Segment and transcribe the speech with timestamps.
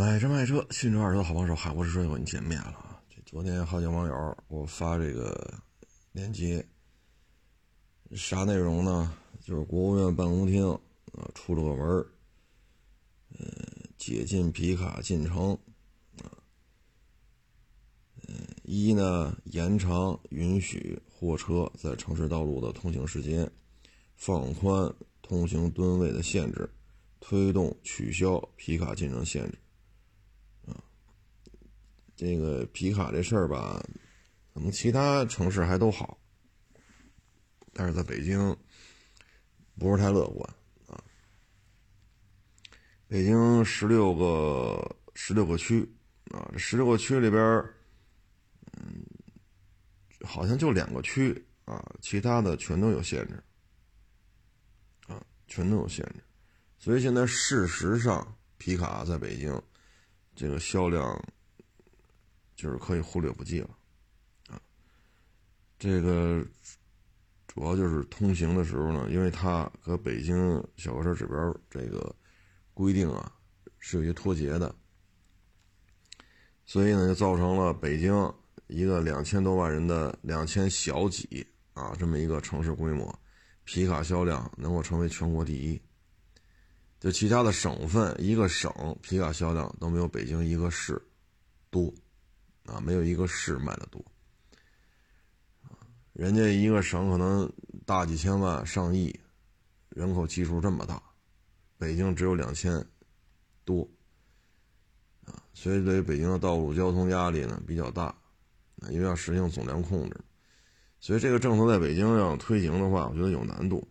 [0.00, 3.02] 买车卖车，新车二手车好帮手，海博士又跟你见面了啊！
[3.10, 5.60] 这昨天好几个网友给我发这个
[6.12, 6.66] 链接，
[8.12, 9.14] 啥内容呢？
[9.42, 10.66] 就是国务院办公厅
[11.12, 12.06] 啊出了个文儿，
[13.38, 13.46] 呃，
[13.98, 15.52] 解禁皮卡进城
[16.22, 16.32] 啊，
[18.26, 23.46] 嗯，一呢延长允许货车在城市道路的通行时间，
[24.16, 24.90] 放宽
[25.20, 26.66] 通行吨位的限制，
[27.20, 29.58] 推动取消皮卡进城限制。
[32.20, 33.82] 这个皮卡这事儿吧，
[34.52, 36.20] 可能其他城市还都好，
[37.72, 38.54] 但是在北京
[39.78, 40.54] 不是太乐观
[40.86, 41.02] 啊。
[43.08, 45.90] 北京十六个十六个区
[46.30, 47.42] 啊，这十六个区里边，
[48.72, 49.02] 嗯，
[50.22, 53.42] 好像就两个区啊，其他的全都有限制
[55.06, 56.22] 啊，全都有限制。
[56.78, 59.58] 所以现在事实上，皮卡在北京
[60.34, 61.18] 这个销量。
[62.60, 63.70] 就是可以忽略不计了，
[64.50, 64.60] 啊，
[65.78, 66.46] 这个
[67.46, 72.14] 主要就是通行的时候呢，因为它和北京小客车指标这个
[72.74, 73.32] 规定啊
[73.78, 74.74] 是有些脱节的，
[76.66, 78.12] 所以呢就造成了北京
[78.66, 83.18] 一个两千多万人的两千小几啊这么一个城市规模，
[83.64, 85.80] 皮卡销量能够成为全国第一，
[86.98, 91.00] 就其他的省份一个省皮卡销量都没有北京一个市
[91.70, 91.90] 多。
[92.70, 94.00] 啊，没有一个市卖的多，
[96.12, 97.52] 人家一个省可能
[97.84, 99.18] 大几千万、上亿，
[99.88, 101.02] 人口基数这么大，
[101.78, 102.86] 北京只有两千
[103.64, 103.82] 多，
[105.24, 108.14] 啊，所以对于北京的道路交通压力呢比较大，
[108.88, 110.16] 因为要实行总量控制，
[111.00, 113.84] 所以这个政策在北京要推行的话，我觉得有难度，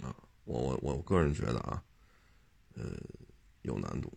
[0.00, 1.84] 啊，我我我个人觉得啊，
[2.72, 2.84] 呃，
[3.60, 4.10] 有难度。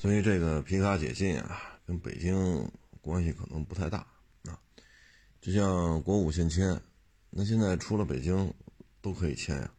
[0.00, 2.66] 所以这个皮卡解禁啊，跟北京
[3.02, 3.98] 关系可能不太大
[4.44, 4.58] 啊。
[5.42, 6.80] 就像国五限迁，
[7.28, 8.50] 那现在除了北京
[9.02, 9.70] 都可以迁呀。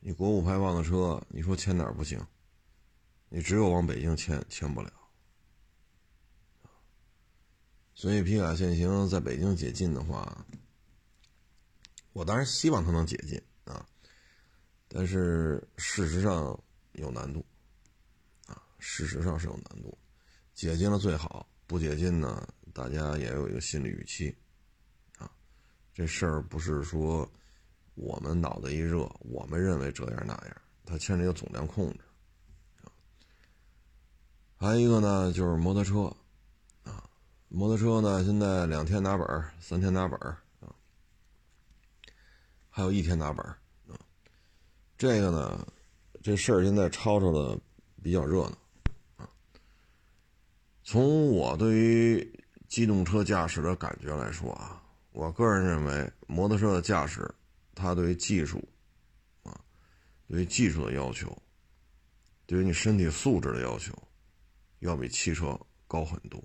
[0.00, 2.26] 你国五排放的车，你说迁哪儿不行？
[3.28, 4.90] 你只有往北京迁，迁不了。
[7.94, 10.46] 所以皮卡限行在北京解禁的话，
[12.14, 13.86] 我当然希望它能解禁啊，
[14.88, 16.58] 但是事实上
[16.92, 17.44] 有难度。
[18.80, 19.96] 事实上是有难度，
[20.54, 24.34] 解禁了最好，不解禁呢，大家也有一个心理预期，
[25.18, 25.30] 啊，
[25.92, 27.30] 这事儿不是说
[27.94, 32.00] 我们脑子一热，我们认为这样那样，它牵扯一个总量控制，
[32.82, 32.88] 啊，
[34.56, 36.04] 还有一个呢就是摩托车，
[36.82, 37.08] 啊，
[37.48, 40.74] 摩托车呢现在两天拿本儿三天拿本啊，
[42.70, 43.44] 还有一天拿本
[43.86, 44.00] 啊，
[44.96, 45.66] 这个呢，
[46.22, 47.60] 这事儿现在吵吵的
[48.02, 48.56] 比较热闹。
[50.90, 57.32] 从我对于机动车驾驶的感觉来说啊，我个人认为摩托车的驾驶，
[57.76, 58.60] 它对于技术，
[59.44, 59.56] 啊，
[60.26, 61.40] 对于技术的要求，
[62.44, 63.96] 对于你身体素质的要求，
[64.80, 65.56] 要比汽车
[65.86, 66.42] 高很多，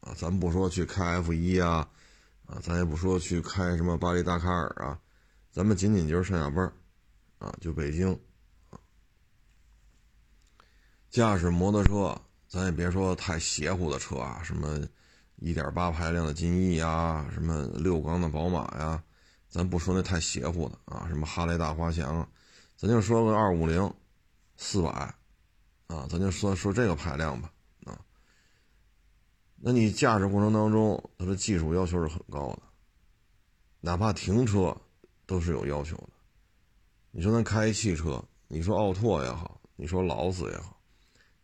[0.00, 1.88] 啊，咱不说去开 F 一啊，
[2.44, 5.00] 啊，咱也不说去开什么巴黎达喀尔啊，
[5.50, 6.70] 咱们仅仅就是上下班
[7.38, 8.12] 啊，就北京，
[8.68, 8.78] 啊，
[11.08, 12.14] 驾驶摩托车。
[12.48, 14.80] 咱也别说太邪乎的车啊，什么
[15.36, 19.02] 一点八排量的金翼啊，什么六缸的宝马呀，
[19.50, 22.26] 咱不说那太邪乎的啊，什么哈雷大滑翔，
[22.74, 23.92] 咱就说个二五零，
[24.56, 24.90] 四百，
[25.88, 27.52] 啊，咱就说说这个排量吧，
[27.84, 28.00] 啊，
[29.56, 32.62] 那你驾驶过程当中，它的技术要求是很高的，
[33.80, 34.74] 哪怕停车
[35.26, 36.10] 都是有要求的。
[37.10, 40.77] 你说咱开汽车，你说奥拓也好，你说劳斯也好。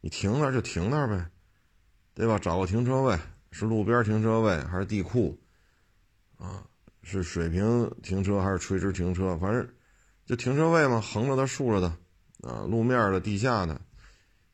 [0.04, 1.30] 你停那儿就停那儿呗，
[2.12, 2.38] 对吧？
[2.38, 3.18] 找个停车位，
[3.50, 5.40] 是路边停车位还是地库？
[6.36, 6.62] 啊，
[7.02, 9.38] 是水平停车还是垂直停车？
[9.38, 9.66] 反正
[10.26, 11.88] 就停车位嘛，横着的、竖着的，
[12.42, 13.80] 啊，路面的、地下的，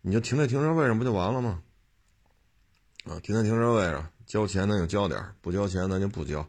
[0.03, 1.61] 你就停在停车位上不就完了吗？
[3.07, 6.49] 啊，停在停车位上，交钱那就交点不交钱咱就不交，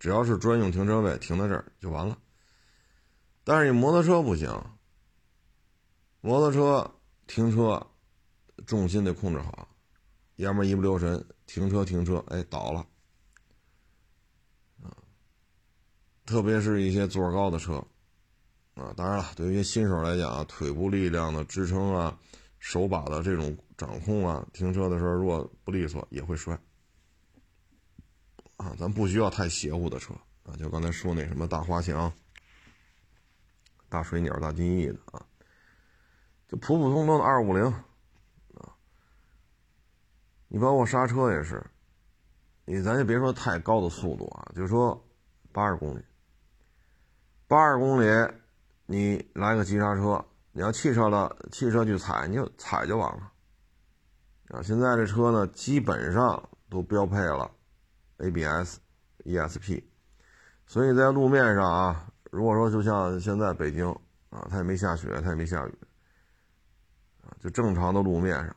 [0.00, 2.18] 只要是专用停车位，停在这儿就完了。
[3.44, 4.52] 但是你摩托车不行，
[6.20, 6.96] 摩托车
[7.28, 7.86] 停车。
[8.66, 9.68] 重心得控制好，
[10.36, 12.86] 要么一不留神停车停车，哎倒了，
[16.26, 17.84] 特别是一些座高的车，
[18.74, 22.18] 啊，当然了，对于新手来讲啊，腿部力量的支撑啊，
[22.58, 26.58] 手把的这种掌控啊，停车的时候如果不利索也会摔，
[28.56, 30.14] 啊，咱不需要太邪乎的车
[30.44, 32.12] 啊，就刚才说那什么大花翔、
[33.88, 35.26] 大水鸟、大金翼的啊。
[36.48, 37.72] 就普普通通的二五零。
[40.52, 41.64] 你包括刹车也是，
[42.64, 45.00] 你咱就别说太高的速度啊，就说
[45.52, 46.02] 八十公里，
[47.46, 48.06] 八十公里
[48.84, 53.32] 你来个急刹车，你要汽车了，汽车去踩你就踩就完了
[54.48, 54.60] 啊。
[54.60, 57.48] 现在这车呢，基本上都标配了
[58.16, 58.78] ABS、
[59.24, 59.84] ESP，
[60.66, 63.88] 所以在路面上啊，如果说就像现在北京
[64.30, 65.74] 啊，它也没下雪，它也没下雨。
[67.38, 68.56] 就正常的路面上，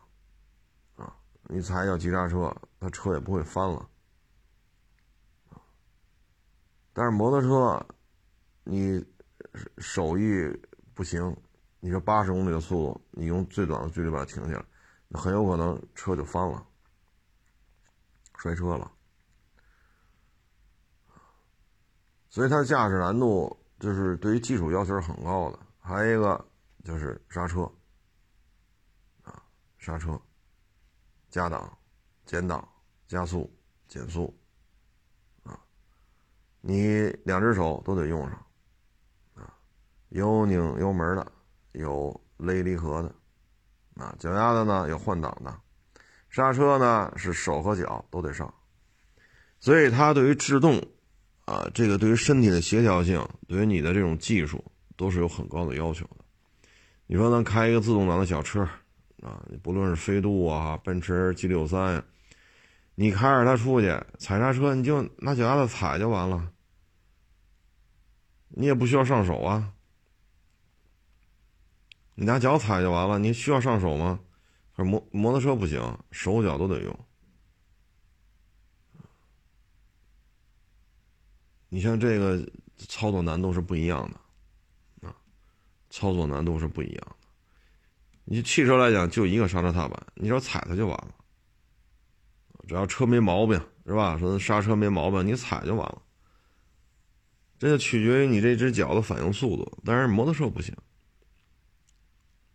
[1.50, 3.90] 你踩脚急刹车，它车也不会翻了。
[6.94, 7.86] 但是摩托车，
[8.64, 9.04] 你
[9.78, 10.48] 手艺
[10.94, 11.36] 不行，
[11.80, 16.66] 你说八十公里的速度，你用最短的距离把它停下来，很有可能车就翻了，
[18.38, 18.92] 摔车了。
[22.30, 25.60] 所以它的驾驶难度就是对于技术要求是很高的。
[25.80, 26.44] 还有一个
[26.84, 27.64] 就是刹车。
[29.24, 29.44] 啊
[29.78, 30.20] 刹车、
[31.34, 31.76] 加档、
[32.28, 32.64] 减档、
[33.08, 33.52] 加速、
[33.88, 34.32] 减速，
[35.42, 35.60] 啊，
[36.62, 38.46] 你两只手都得用上，
[39.34, 39.52] 啊，
[40.10, 41.32] 有拧油门的，
[41.72, 43.16] 有勒离合的，
[43.96, 45.60] 啊，脚丫子呢有换挡的，
[46.30, 48.54] 刹车呢是手和脚都得上，
[49.60, 50.80] 所以它对于制动，
[51.46, 54.64] 啊，这个对于身体的协调性，对于你的这种技术
[54.96, 56.18] 都是有很高的要求的。
[57.08, 58.70] 你说咱开一个自动挡的小车。
[59.24, 62.04] 啊，你不论是飞度啊、奔驰 G 六三，
[62.96, 63.88] 你开着它出去
[64.20, 66.52] 踩刹车，你就拿脚丫子踩就完了，
[68.50, 69.74] 你也不需要上手啊，
[72.16, 74.20] 你拿脚踩就完了，你需要上手吗？
[74.76, 77.00] 可摩摩托车不行，手脚都得用。
[81.70, 82.46] 你像这个
[82.78, 85.16] 操作难度是不一样的，啊，
[85.90, 87.16] 操作难度是不一样。
[88.26, 91.16] 你汽车来讲，就一个刹车踏板，你只要踩它就完了。
[92.68, 94.18] 只要车没毛病，是吧？
[94.18, 96.02] 说刹车没毛病，你踩就完了。
[97.60, 99.80] 这就取决于你这只脚的反应速度。
[99.84, 100.76] 但是摩托车不行，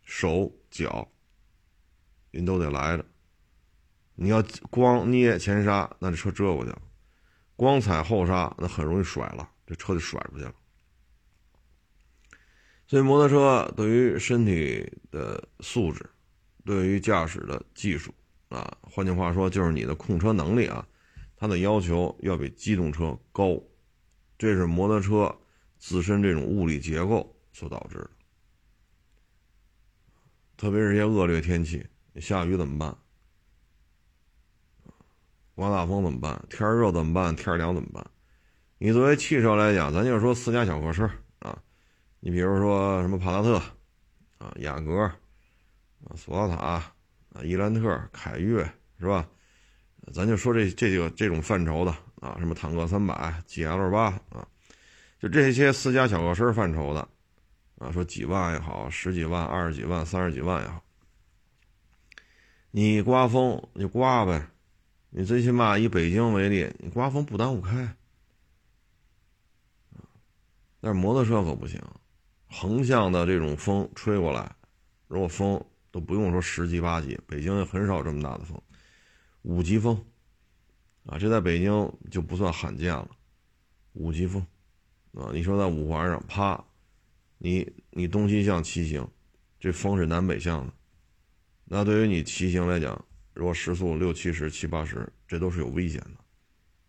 [0.03, 1.07] 手脚
[2.31, 3.05] 您都得来着。
[4.15, 6.81] 你要光捏前刹，那这车折过去了；
[7.55, 10.53] 光踩后刹，那很容易甩了，这车就甩出去了。
[12.89, 16.03] 所以，摩托车对于身体的素质，
[16.65, 18.11] 对于驾驶的技术
[18.47, 20.83] 啊，换句话说，就是你的控车能力啊，
[21.35, 23.61] 它的要求要比机动车高，
[24.39, 25.31] 这是摩托车
[25.77, 28.09] 自身这种物理结构所导致的。
[30.57, 32.97] 特别是一些恶劣天气，下雨怎么办？
[35.53, 36.43] 刮大风怎么办？
[36.49, 37.35] 天热怎么办？
[37.35, 38.03] 天凉怎么办？
[38.79, 41.07] 你作为汽车来讲，咱就说私家小客车。
[42.21, 43.61] 你比如说什么帕萨特，
[44.39, 48.63] 啊，雅阁，啊，索纳塔，啊，伊兰特，凯越，
[48.99, 49.27] 是吧？
[50.11, 53.13] 咱就说这这个这种范畴的啊，什么坦克三百、
[53.47, 54.47] GL 八啊，
[55.19, 57.07] 就这些私家小客车范畴的，
[57.77, 60.83] 啊，说几万也好，十几万、二十几万、三十几万也好，
[62.71, 64.47] 你刮风你刮呗，
[65.09, 67.95] 你最起码以北京为例，你刮风不耽误开，
[70.81, 71.79] 但是摩托车可不行。
[72.51, 74.55] 横向的这种风吹过来，
[75.07, 78.59] 如果风都不用说十级八级，北京很少这么大的风，
[79.43, 80.03] 五级风，
[81.05, 83.07] 啊，这在北京就不算罕见了，
[83.93, 84.45] 五级风，
[85.13, 86.61] 啊，你说在五环上，啪，
[87.37, 89.07] 你你东西向骑行，
[89.59, 90.73] 这风是南北向的，
[91.65, 96.15] 那对于你骑行来讲，如果时速六七十、七八十，这都是有危险的，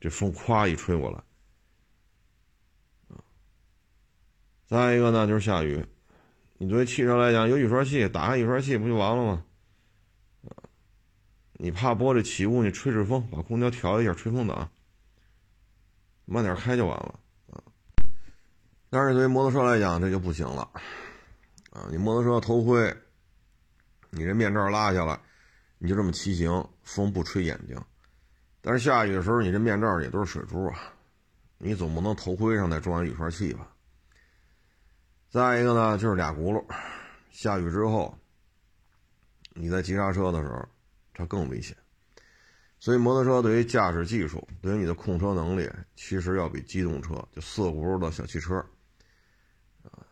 [0.01, 1.23] 这风咵一吹过来。
[4.71, 5.85] 再一个呢，就是下雨。
[6.59, 9.45] 你作为汽车来讲，有雨刷器，打开雨刷器不就完了吗？
[11.55, 14.71] 你怕玻璃起雾，你吹吹风，把空调调一下，吹风挡，
[16.25, 17.19] 慢点开就完了
[17.51, 17.61] 啊。
[18.89, 20.63] 但是对于摩托车来讲，这就不行了
[21.71, 21.89] 啊！
[21.91, 22.97] 你摩托车头盔，
[24.11, 25.19] 你这面罩拉下来，
[25.79, 27.77] 你就这么骑行，风不吹眼睛。
[28.61, 30.79] 但是下雨的时候，你这面罩也都是水珠啊，
[31.59, 33.70] 你总不能头盔上再装雨刷器吧？
[35.31, 36.65] 再一个呢，就是俩轱辘，
[37.31, 38.19] 下雨之后，
[39.55, 40.69] 你在急刹车的时候，
[41.15, 41.77] 它更危险。
[42.81, 48.57] 所以，摩托车对于驾驶技术，对于你的控车能力，其实要比机动车就四轱辘的小汽车，
[49.85, 50.03] 啊，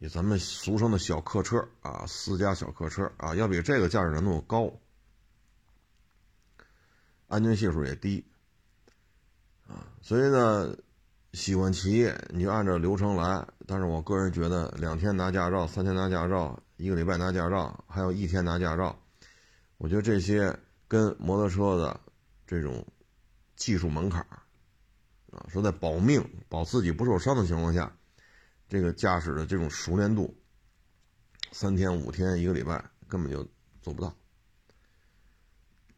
[0.00, 4.72] 以咱们俗称的小客车啊，私家小客车啊，要比这个驾驶难度高，
[7.28, 8.26] 安全系数也低，
[9.68, 10.76] 啊，所以呢。
[11.32, 13.46] 喜欢骑，你就按照流程来。
[13.66, 18.98] 但是我个人觉得，两天拿驾照，三天拿驾照一个礼拜拿驾照，还有一天拿驾照。
[19.76, 20.58] 我觉得这些
[20.88, 22.00] 跟摩托车的
[22.46, 22.84] 这种
[23.56, 24.40] 技术门槛儿
[25.30, 27.92] 啊，说在保命、保自己不受伤的情况下，
[28.68, 30.34] 这个驾驶的这种熟练度，
[31.52, 33.46] 三天、五天、一个礼拜根本就
[33.82, 34.08] 做不到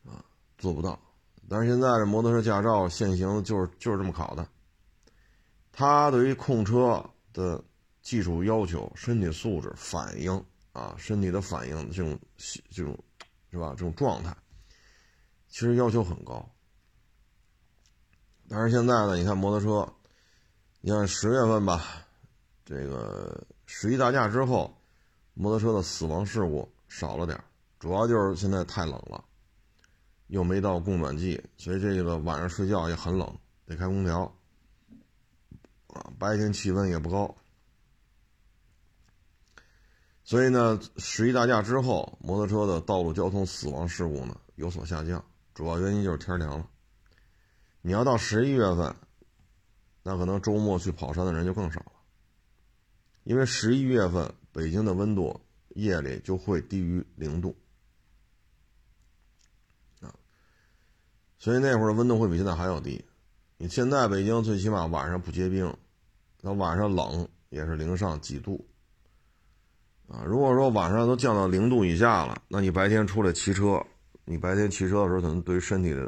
[0.04, 0.24] 啊，
[0.58, 1.00] 做不到。
[1.48, 4.46] 但是现在这摩托车驾照现行就是就是这么考的，
[5.80, 7.64] 他对于控车的
[8.02, 10.30] 技术要求、身体素质、反应
[10.74, 12.18] 啊，身体的反应这种
[12.68, 13.02] 这种
[13.50, 13.70] 是吧？
[13.70, 14.36] 这种状态
[15.48, 16.46] 其实要求很高。
[18.46, 19.90] 但是现在呢，你看摩托车，
[20.82, 21.82] 你看十月份吧，
[22.62, 24.76] 这个十一大假之后，
[25.32, 27.42] 摩托车的死亡事故少了点
[27.78, 29.24] 主要就是现在太冷了。
[30.26, 33.34] 又没到供暖季，所以这个晚上睡觉也很冷，
[33.64, 34.30] 得开空调。
[35.94, 37.36] 啊，白天气温也不高，
[40.24, 46.68] 所以呢，十一大假之后，摩托车的道路交通死亡事故呢有所下降，主要原因就是天凉了。
[47.82, 48.94] 你要到十一月份，
[50.02, 51.92] 那可能周末去跑山的人就更少了，
[53.24, 57.56] 因为十一月份北京的温度夜里就会低于零度。
[61.42, 63.02] 所以那会儿温度会比现在还要低。
[63.62, 65.70] 你现在北京最起码晚上不结冰，
[66.40, 68.66] 那晚上冷也是零上几度
[70.08, 70.24] 啊。
[70.24, 73.84] 如果说晚上都降到零度以下了，那你白天出来骑车，
[74.24, 76.06] 你白天骑车的时候可能对于身体的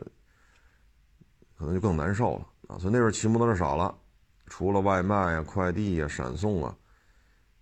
[1.54, 2.78] 可能就更难受了啊。
[2.78, 3.94] 所以那时候骑摩托车少了，
[4.47, 6.75] 除了外卖呀、快递呀、闪送啊，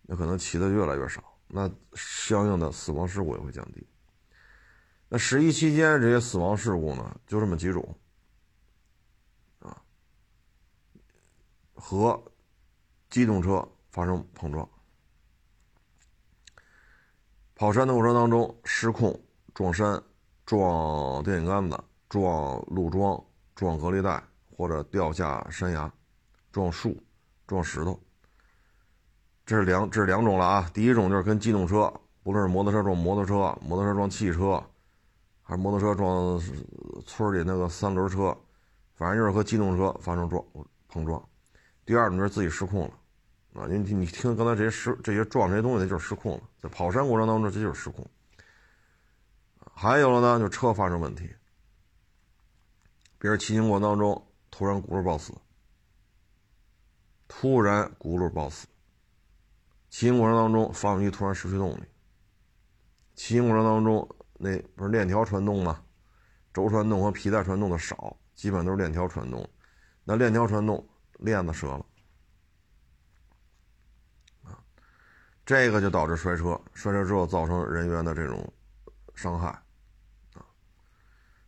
[0.03, 3.85] 那可能骑的越来越少，那相应的死亡事故也会降低。
[5.09, 7.99] 那十一期间这些死亡事故呢，就这么几种，
[11.81, 12.23] 和
[13.09, 14.69] 机动车发生碰撞，
[17.55, 19.19] 跑山的过程当中失控
[19.55, 20.01] 撞山、
[20.45, 23.21] 撞电线杆子、撞路桩、
[23.55, 24.23] 撞隔离带，
[24.57, 25.91] 或者掉下山崖、
[26.53, 26.97] 撞树、
[27.47, 27.99] 撞石头，
[29.47, 30.71] 这是两这是两种了啊。
[30.75, 34.63] 第一种就是跟机动车，不论是摩托车撞摩托车，摩托车撞汽车。
[35.43, 36.39] 还是摩托车撞
[37.05, 38.37] 村里那个三轮车，
[38.95, 40.41] 反正就是和机动车发生撞
[40.87, 41.21] 碰撞。
[41.85, 46.43] 第二种就是自己失控了，啊，你你听刚才这些失这些撞这些东西，那就是失控了。
[46.59, 48.07] 在跑山过程当中，这就是失控。
[49.75, 51.29] 还有了呢，就车发生问题，
[53.19, 55.33] 比如骑行过程当中突然轱辘抱死，
[57.27, 58.67] 突然轱辘抱死，
[59.89, 61.83] 骑行过程当中发动机突然失去动力，
[63.15, 64.09] 骑行过程当中。
[64.43, 65.83] 那不是链条传动吗？
[66.55, 69.47] 轴传动和皮带传动的少，基本都是链条传动。
[70.03, 70.83] 那链条传动，
[71.21, 71.87] 链子折了，
[74.43, 74.59] 啊，
[75.47, 78.53] 这个就导致摔车，摔车之后造成人员的这种
[79.15, 79.49] 伤害，
[80.35, 80.45] 啊，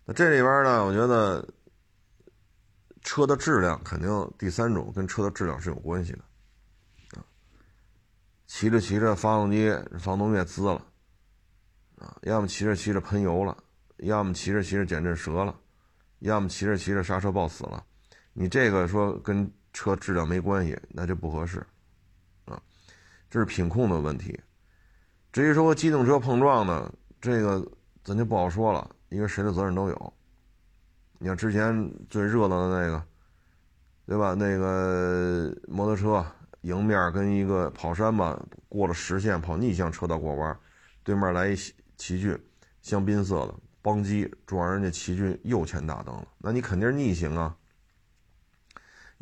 [0.04, 1.46] 那这里边呢，我觉得
[3.02, 6.24] 车的质量肯定第三种跟车的质量是有关系的，
[7.18, 7.24] 啊，
[8.46, 10.86] 骑着骑着发动机防冻液滋了。
[11.98, 13.56] 啊，要么骑着骑着喷油了，
[13.98, 15.56] 要么骑着骑着减震折了，
[16.18, 17.86] 要么骑着骑着刹车抱死了。
[18.32, 21.64] 你这个说跟车质量没关系，那就不合适，
[22.44, 22.60] 啊，
[23.30, 24.38] 这是品控的问题。
[25.32, 27.66] 至于说机动车碰撞呢，这个
[28.04, 30.12] 咱就不好说了，因为谁的责任都有。
[31.18, 33.02] 你看之前最热闹的那个，
[34.06, 34.34] 对吧？
[34.34, 36.24] 那个摩托车
[36.62, 38.38] 迎面跟一个跑山嘛，
[38.68, 40.58] 过了实线跑逆向车道过弯，
[41.02, 41.56] 对面来一。
[41.98, 42.36] 奇骏，
[42.80, 47.56] 香槟色的，邦机撞人家奇骏右前大灯了，那你肯定是逆行啊。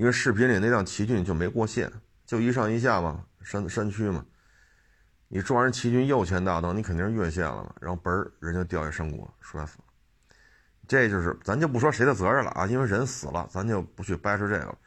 [0.01, 1.93] 因为视频里那辆奇骏就没过线，
[2.25, 4.25] 就一上一下嘛，山山区嘛。
[5.29, 9.85] 你撞人奇骏右前大灯，你肯定是越线了嘛，然后嘣儿，人就掉下山谷，摔死了。
[10.89, 14.79] 这就是咱就不说谁的责任了啊，因为人死了，咱就不去掰扯这个了。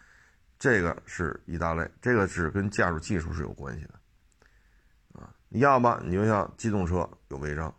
[0.58, 5.30] 这个是一大类，这个是跟驾驶技术是有关系的啊。
[5.50, 7.72] 要么你就像机动车有违章。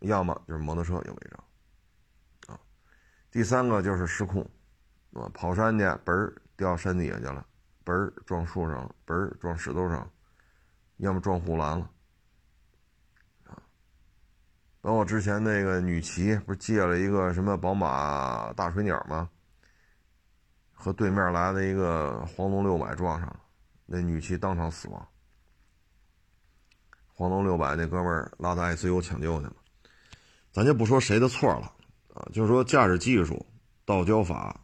[0.00, 2.60] 要么就是摩托车有违章，啊，
[3.30, 4.42] 第三个就是失控，
[5.14, 7.46] 啊，跑山去，嘣儿掉山底下去了，
[7.84, 10.10] 嘣儿撞树上了，嘣儿撞石头上，
[10.98, 11.90] 要么撞护栏了，
[13.44, 13.56] 啊，
[14.80, 19.28] 包括之前那个女骑不是借了一个什么宝马大水鸟吗？
[20.72, 23.40] 和对面来的一个黄龙六百撞上了，
[23.86, 25.08] 那女骑当场死亡，
[27.06, 29.54] 黄龙六百那哥们儿拉到 ICU 抢救去了。
[30.50, 31.72] 咱就不说谁的错了，
[32.14, 33.46] 啊，就是说驾驶技术、
[33.84, 34.60] 道交法、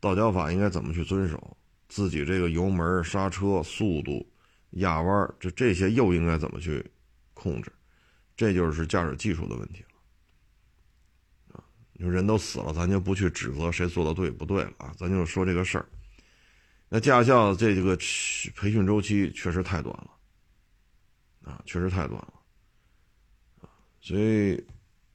[0.00, 1.56] 道交法应该怎么去遵守，
[1.88, 4.26] 自己这个油门、刹车、速度、
[4.70, 6.84] 压弯，这这些又应该怎么去
[7.34, 7.72] 控制？
[8.36, 11.56] 这就是驾驶技术的问题了。
[11.56, 15.88] 啊，你说人都死了，咱就不去指责谁做的对不对了啊，咱就说这个事儿。
[16.88, 17.96] 那驾校这个
[18.54, 22.32] 培训周期确实太短了，啊，确实太短了，
[24.00, 24.56] 所以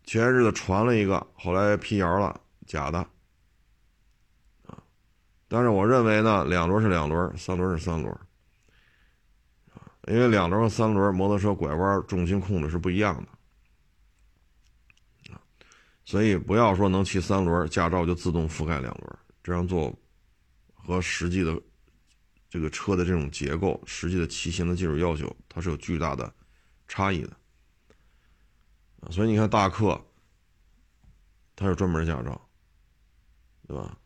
[0.03, 3.07] 前些日子传了一个，后来辟谣了，假的，
[5.53, 8.11] 但是我认为呢，两轮是两轮，三轮是三轮，
[9.71, 15.37] 啊，因为两轮和三轮摩托车拐弯重心控制是不一样的，啊，
[16.05, 19.95] 所以不要说能骑三轮，驾照就自动覆盖两轮，这样做。
[20.73, 21.55] 和实际的
[22.49, 26.33] 这个车的这种结构、实际的骑行的技术要求，它是有巨大的
[26.89, 27.29] 差异的
[29.11, 30.03] 所以你看大客，
[31.55, 32.49] 它是专门驾照，
[33.65, 33.97] 对吧？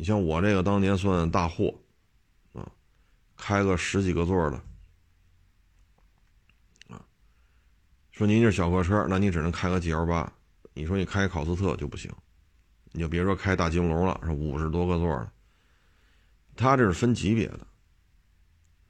[0.00, 1.74] 你像我这个当年算大货
[2.54, 2.66] 啊，
[3.36, 4.56] 开个十几个座的
[6.88, 7.04] 啊。
[8.10, 10.32] 说您是小客车，那你只能开个 G L 八。
[10.72, 12.10] 你说你开考斯特就不行，
[12.92, 15.30] 你就别说开大金龙了，是五十多个座的。
[16.56, 17.66] 它这是分级别的，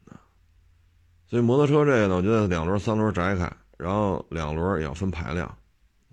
[0.05, 0.15] 啊
[1.27, 5.45] 所以摩托车这个呢，我觉得两轮、三轮摘开，然后两轮也要分排量，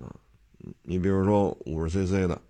[0.00, 0.12] 啊，
[0.82, 2.42] 你比如说五十 cc 的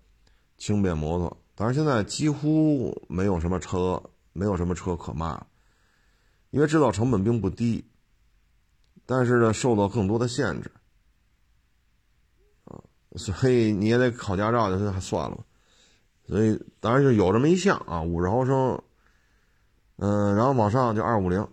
[0.57, 4.01] 轻便摩托，当然现在几乎没有什么车，
[4.31, 5.45] 没有什么车可卖，
[6.51, 7.85] 因为制造成本并不低，
[9.05, 10.71] 但是呢，受到更多的限制，
[12.63, 12.79] 啊，
[13.17, 15.45] 所以你也得考驾照，就算了，
[16.25, 18.81] 所以当然就有这么一项啊，五十毫升。
[19.97, 21.45] 嗯，然后往上就二五零，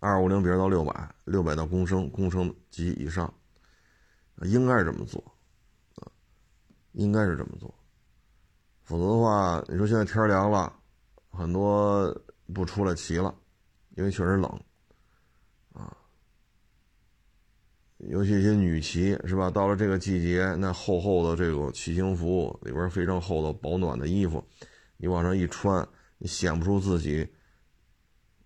[0.00, 3.34] 二五零别到六百，六百到公升，公升级以上，
[4.44, 5.22] 应该是这么做，
[5.96, 6.08] 啊，
[6.92, 7.74] 应该是这么做，
[8.84, 10.72] 否则的话，你说现在天凉了，
[11.30, 12.14] 很多
[12.54, 13.34] 不出来骑了，
[13.96, 14.48] 因为确实冷，
[15.72, 15.96] 啊，
[17.98, 19.50] 尤其一些女骑是吧？
[19.50, 24.44] 到了这个季节，那厚厚的这种骑行服里边非常厚的保暖的衣服，
[24.96, 25.86] 你往上一穿。
[26.16, 27.28] 你显不出自己，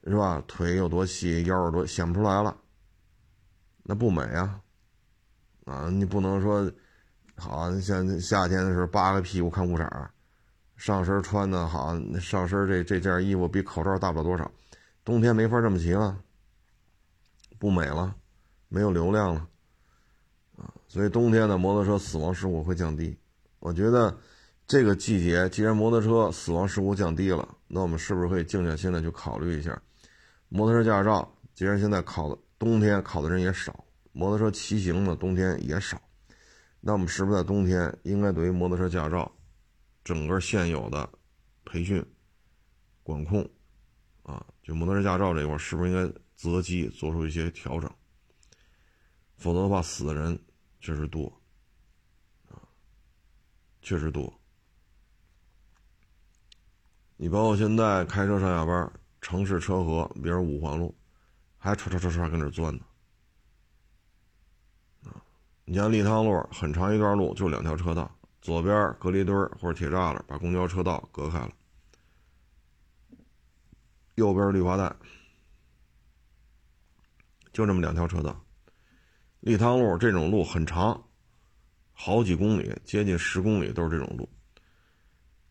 [0.04, 0.42] 是吧？
[0.48, 2.56] 腿有多细，腰有多显不出来了，
[3.84, 4.60] 那不美啊！
[5.66, 6.68] 啊，你不能说，
[7.36, 9.84] 好像夏天的时候扒个屁股看裤衩
[10.78, 14.50] 上身穿的好，上身这这件衣服比口罩大不了多少，
[15.04, 16.18] 冬天没法这么骑了，
[17.58, 18.14] 不美了，
[18.68, 19.46] 没有流量了，
[20.56, 23.14] 啊，所以冬天的摩托车死亡事故会降低，
[23.58, 24.16] 我觉得。
[24.70, 29.80] 这个季节，既然摩托车死亡事故降低了，那我们是不是可以静下心来去考虑一下，
[30.50, 31.26] 摩托车驾照？
[31.54, 35.98] 既然现在考的冬天考的人也少，摩托车骑行的冬天也少，
[36.82, 39.32] 那我们是不是在冬天应该对于摩托车驾照
[40.08, 41.06] 整个现有的
[41.66, 42.02] 培训
[43.02, 43.46] 管控
[44.22, 47.92] 啊，就摩托车驾照这一块，是不是应该择机做出一些调整？
[49.36, 50.42] 否则的话，死的人
[50.80, 51.30] 确实多
[52.48, 52.56] 啊，
[53.82, 54.32] 确实多。
[57.18, 58.90] 你包括现在开车上下班，
[59.20, 60.96] 城市车河，比如五环路，
[61.58, 62.82] 还唰唰唰唰跟这钻呢。
[65.04, 65.20] 啊，
[65.66, 71.50] 你像立汤路，很长一段路就两条车道，左边隔离墩或者铁栅栏把公交车道隔开了，
[74.14, 74.94] 右边绿化带，
[77.52, 78.44] 就这么两条车道。
[79.40, 81.00] 立汤路这种路很长，
[81.92, 84.28] 好几公里，接近十公里都是这种路。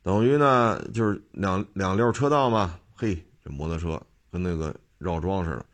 [0.01, 2.79] 等于呢，就是两两溜车道嘛。
[2.95, 5.65] 嘿，这摩托车跟那个绕桩似的，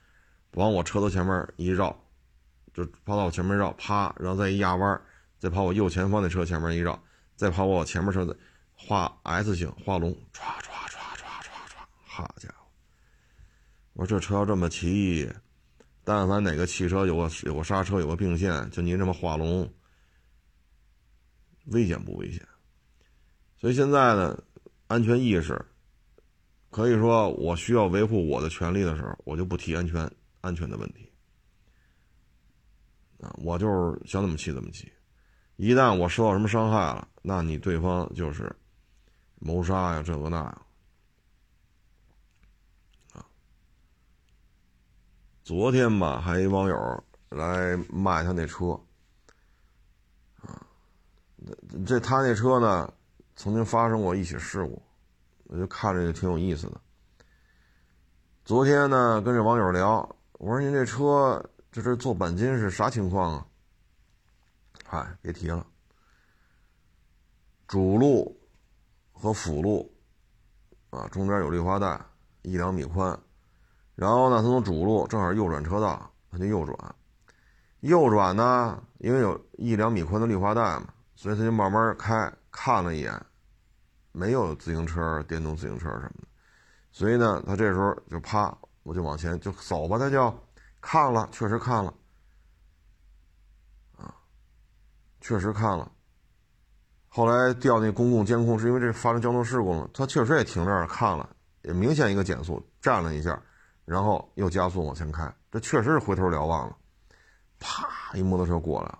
[0.54, 1.96] 往我车头前面一绕，
[2.74, 5.02] 就跑到我前面绕，啪，然后再一压弯，
[5.44, 6.98] 再跑我右前方那车前面一绕，
[7.36, 8.40] 再跑我前面车子
[8.74, 12.66] 画 S 型画龙，唰唰唰唰唰唰，好家伙！
[13.92, 15.30] 我说这车要这么骑，
[16.06, 19.70] 但凡哪个汽车有个有个刹车有个并线，就您这么画龙，
[21.66, 22.42] 危险不危险？
[23.58, 24.42] 所以现在呢，
[24.88, 25.62] 安全意识
[26.70, 31.12] 可以说，我需要维护我的权利的时候，我就不提安全安全的问题
[33.20, 34.90] 啊，我就是想怎么骑怎么骑。
[35.56, 38.54] 一旦我受到什么伤害了，那你对方就是
[39.40, 40.62] 谋杀呀，这个那呀
[43.14, 43.26] 啊。
[45.44, 48.80] 昨天吧，还一网友来卖他那车
[50.42, 50.66] 啊，
[51.86, 52.94] 这他那车呢？
[53.36, 54.80] 曾经发生过一起事故，
[55.46, 56.80] 我就看着就挺有意思的。
[58.46, 63.48] 昨天呢，跟这网友聊，我说：“您这车这这做钣金是啥情况啊？”
[64.94, 65.66] 嗨，别提了，
[67.68, 68.40] 主路
[69.12, 69.92] 和辅路
[70.92, 72.00] 啊，中间有绿化带，
[72.44, 73.20] 一两米宽。
[73.96, 76.96] 然后呢，他从主路正好右转车道，他就右转，
[77.80, 83.20] 右转呢，因为有一两米宽的绿化带嘛，所以他就慢慢开，看了一眼，
[84.12, 86.28] 没有自行车、电动自行车什么的，
[86.92, 90.32] 所以呢，他这时候就啪，我就往前就走吧，他就
[90.80, 91.92] 看了，确实看了，
[93.98, 94.14] 啊，
[95.24, 95.90] 确实看了。
[97.08, 103.42] 后来调那公共监控，是因为这发生交通事故了，他确实也停这儿看了，也明显一个减速，站了一下，
[103.86, 106.76] 然后又加速往前开，这确实是回头瞭望了，
[107.58, 108.98] 啪，一摩托车过来，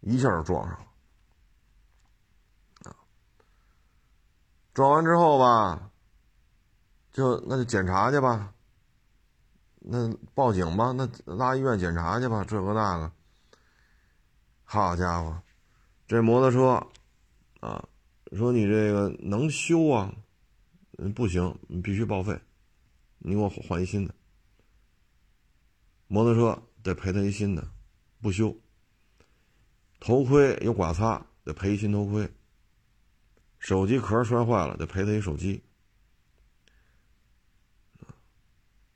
[0.00, 0.78] 一下就撞上
[2.84, 2.94] 了，
[4.74, 5.90] 撞完之后吧，
[7.12, 8.52] 就那就检查去吧，
[9.78, 13.12] 那报警吧，那拉医院检查去吧，这个那个，
[14.64, 15.40] 好家伙！
[16.06, 16.86] 这摩托车，
[17.60, 17.88] 啊，
[18.32, 20.14] 说你这个能修啊？
[21.14, 22.40] 不行，你必须报废，
[23.18, 24.14] 你给我换一新的。
[26.06, 27.68] 摩托车得赔他一新的，
[28.20, 28.56] 不修。
[30.00, 32.30] 头盔有刮擦，得赔一新头盔。
[33.58, 35.62] 手机壳摔坏了，得赔他一手机。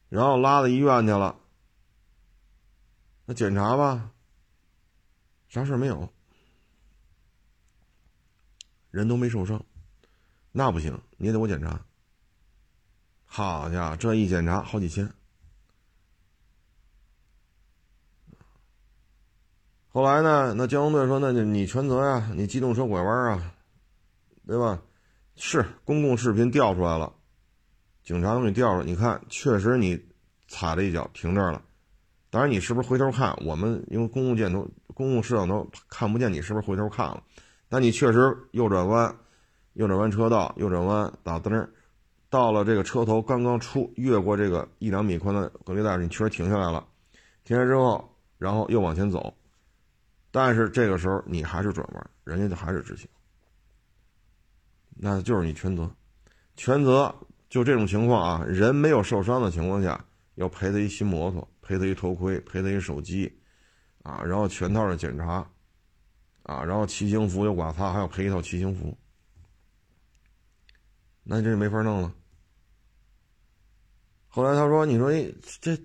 [0.08, 1.38] 然后拉到医院去了，
[3.24, 4.12] 那检查吧，
[5.48, 6.08] 啥事没有。
[8.90, 9.64] 人都没受伤，
[10.52, 11.84] 那不行，你也得我检查。
[13.26, 15.12] 好家伙，这一检查好几千。
[19.88, 23.54] 后来呢，那交通队说：“那就你全责呀，你机动车拐弯啊，
[24.46, 24.82] 对吧？”
[25.40, 27.14] 是公共视频调出来了，
[28.02, 28.84] 警察给你调了。
[28.84, 30.00] 你看，确实你
[30.48, 31.62] 踩了一脚，停这儿了。
[32.30, 33.36] 当然，你是不是回头看？
[33.44, 37.22] 我们因为公共镜头、公共摄像头看不见你是不是回头看了。
[37.68, 39.16] 那你确实右转弯，
[39.74, 41.68] 右转弯车道，右转弯打灯，
[42.28, 46.84] 到了这个车头刚刚出越过这个一两米宽的隔离带，你确实停下来了。
[47.44, 49.32] 停下之后，然后又往前走，
[50.32, 53.08] 但是这个时候你还是转弯，人家就还是直行，
[54.96, 55.88] 那就是你全责，
[56.56, 57.14] 全责
[57.48, 63.32] 就这种情况啊，人没有受伤的情况下，要赔他一新摩托，赔他一头盔，赔他一手机，
[64.08, 65.46] 啊，然后全套的检查。
[66.44, 68.96] 啊，然后骑行服又刮擦，还要赔一套骑行服，
[71.22, 72.14] 那这就没法弄了。
[74.28, 75.12] 后来他说：“你说，
[75.60, 75.78] 这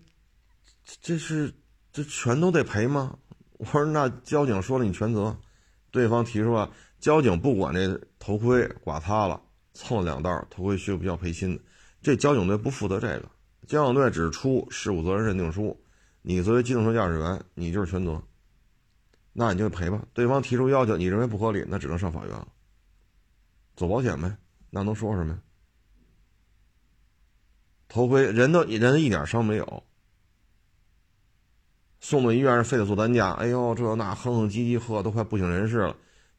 [1.01, 1.53] 这是
[1.91, 3.19] 这全都得赔吗？”
[3.59, 5.37] 我说：“那交警说了，你全责。”
[5.91, 9.41] 对方提出了，交警不管这头盔刮擦了，
[9.73, 11.61] 蹭了两道，头盔需不需要赔新的？
[12.01, 13.29] 这交警队不负责这个，
[13.67, 15.77] 交警队只出事故责任认定书，
[16.23, 18.19] 你作为机动车驾驶员，你就是全责。
[19.33, 20.03] 那你就赔吧。
[20.13, 22.47] 对方提出要求，你认为不合理，那只能上法院了。
[23.75, 24.35] 走保险呗，
[24.69, 25.39] 那能说什么呀？
[27.89, 29.83] 头盔人都人一点伤没有，
[31.99, 33.31] 送到医院是非得做担架。
[33.33, 35.95] 哎呦，这那哼哼唧唧，喝都快不省人事了。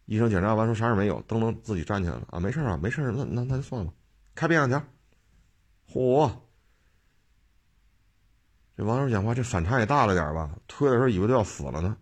[0.06, 3.92] 医生检查完说啥事没有，噔噔自己站起来了啊，没事啊，没事那那那就算了，
[4.34, 4.82] 开变相条。
[5.92, 6.32] 嚯！
[8.76, 10.50] 这网友讲话这反差也大了点吧？
[10.66, 11.96] 推的时候以为都要死了呢。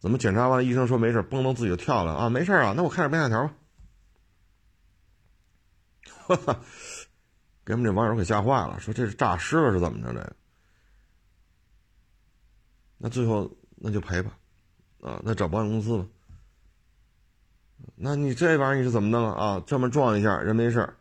[0.00, 0.64] 怎么检查完？
[0.64, 2.28] 医生说没事，蹦蹦自己就跳了啊！
[2.28, 3.54] 没事啊，那我开点变压条吧。
[6.26, 6.60] 哈哈，
[7.64, 10.12] 给我们这网友给吓坏了，说这是诈尸了是怎么着？
[10.12, 10.36] 这个，
[12.98, 14.38] 那最后那就赔吧，
[15.00, 16.06] 啊，那找保险公司吧。
[17.94, 19.62] 那你这玩意儿你是怎么弄啊？
[19.66, 20.97] 这么撞一下人没事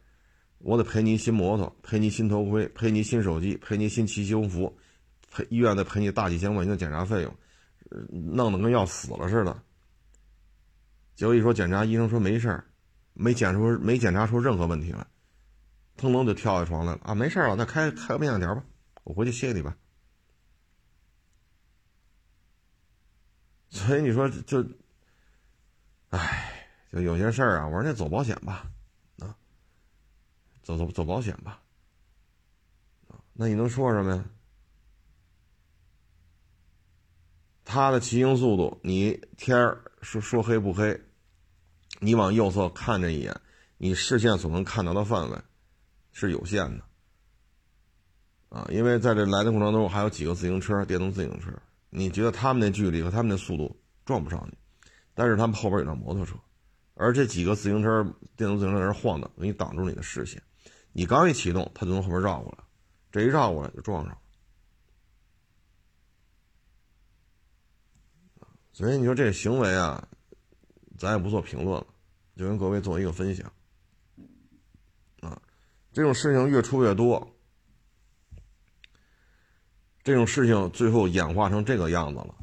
[0.60, 4.78] 我得赔你新摩托，赔你新头盔，赔你新手机，赔你新骑行服，
[5.32, 7.36] 赔医院得赔你大几千块钱的检查费用。
[8.34, 9.64] 弄得跟要死了似的，
[11.16, 12.66] 结果一说检查，医生说没事儿，
[13.14, 15.08] 没检出没检查出任何问题来，
[15.96, 18.66] 腾腾就跳下床来了啊，没事了，那开开个面条吧，
[19.06, 19.78] 我回去歇你吧。
[23.70, 24.66] 所以你说就，
[26.10, 28.70] 唉，就有些事儿啊，我说那走保险吧，
[30.68, 31.62] 走走走保险吧，
[33.32, 34.26] 那你能说什么呀？
[37.64, 41.00] 他的骑行速度，你天儿说说黑不黑，
[42.02, 43.40] 你往右侧看这一眼，
[43.78, 45.42] 你视线所能看到的范围
[46.12, 46.84] 是有限的。
[48.50, 51.50] 啊，因为在这来的过程中还有几个自行车、电动自行车，
[51.90, 54.58] 你觉得他们那距离和他们那速度撞不上你，
[55.14, 56.36] 但是他们后边有辆摩托车，
[56.96, 58.04] 而这几个自行车、
[58.36, 60.44] 电动自行车在那晃荡，给你挡住你的视线，
[60.98, 62.64] 你刚一启动，他就从后边绕过来，
[63.12, 64.18] 这一绕过来就撞上了。
[68.74, 70.08] 所以你说这行为啊，
[70.98, 71.86] 咱也不做评论了，
[72.36, 73.46] 就跟各位做一个分享。
[75.20, 75.40] 啊，
[75.94, 77.32] 这种事情越出越多，
[80.02, 82.36] 这种事情最后演化成这个样子了，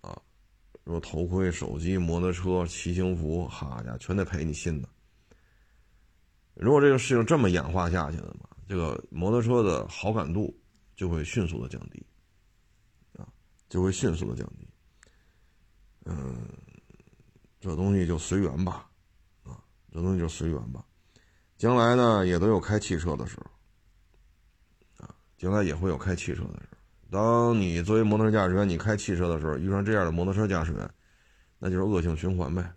[0.00, 0.18] 啊，
[0.86, 4.88] 说头盔、手机、摩托车、骑行服，好家伙，全得赔你新的。
[6.54, 10.54] 如果这个事情这么演化下去的嘛，这个摩托车的好感度
[10.94, 12.04] 就会迅速的降低，
[13.16, 13.26] 啊，
[13.68, 14.68] 就会迅速的降低。
[16.04, 16.36] 嗯，
[17.60, 18.90] 这东西就随缘吧，
[19.42, 19.58] 啊，
[19.90, 20.84] 这东西就随缘吧。
[21.56, 26.78] 将来呢，也都有开汽车的时候，啊，将来也会有开汽车的时候。
[27.10, 30.90] 当你作为摩托车驾驶员，你开汽车的时候，遇上这样的摩托车驾驶员，
[31.58, 32.72] 那就是恶性循环呗。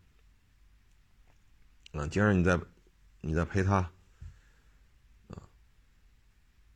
[1.91, 2.57] 啊，既然你在。
[3.25, 3.77] 你在陪他，
[5.29, 5.39] 啊，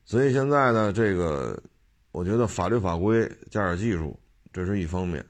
[0.06, 1.62] 所以现在呢，这个
[2.12, 4.18] 我觉得法律法规加点技术，
[4.54, 5.22] 这是一方面；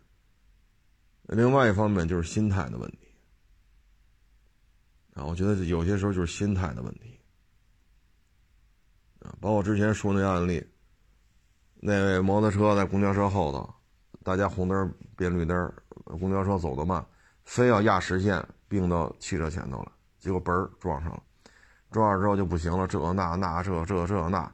[1.23, 2.99] 另外一方面就是心态的问题，
[5.15, 7.19] 啊，我觉得有些时候就是心态的问题，
[9.21, 10.63] 啊，包括之前说那案例，
[11.77, 13.73] 那位摩托车在公交车后头，
[14.23, 15.73] 大家红灯变绿灯，
[16.19, 17.03] 公交车走得慢，
[17.43, 19.96] 非要压实线并到汽车前头了。
[20.19, 21.23] 结果嘣儿撞上了，
[21.91, 24.51] 撞上之后就不行了，这那那这这这那，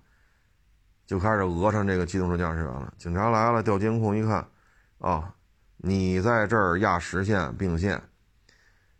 [1.06, 2.94] 就开始讹上这个机动车驾驶员了。
[2.98, 4.48] 警察来了，调监控一看，
[5.00, 5.34] 啊，
[5.78, 8.02] 你在这儿压实线并线，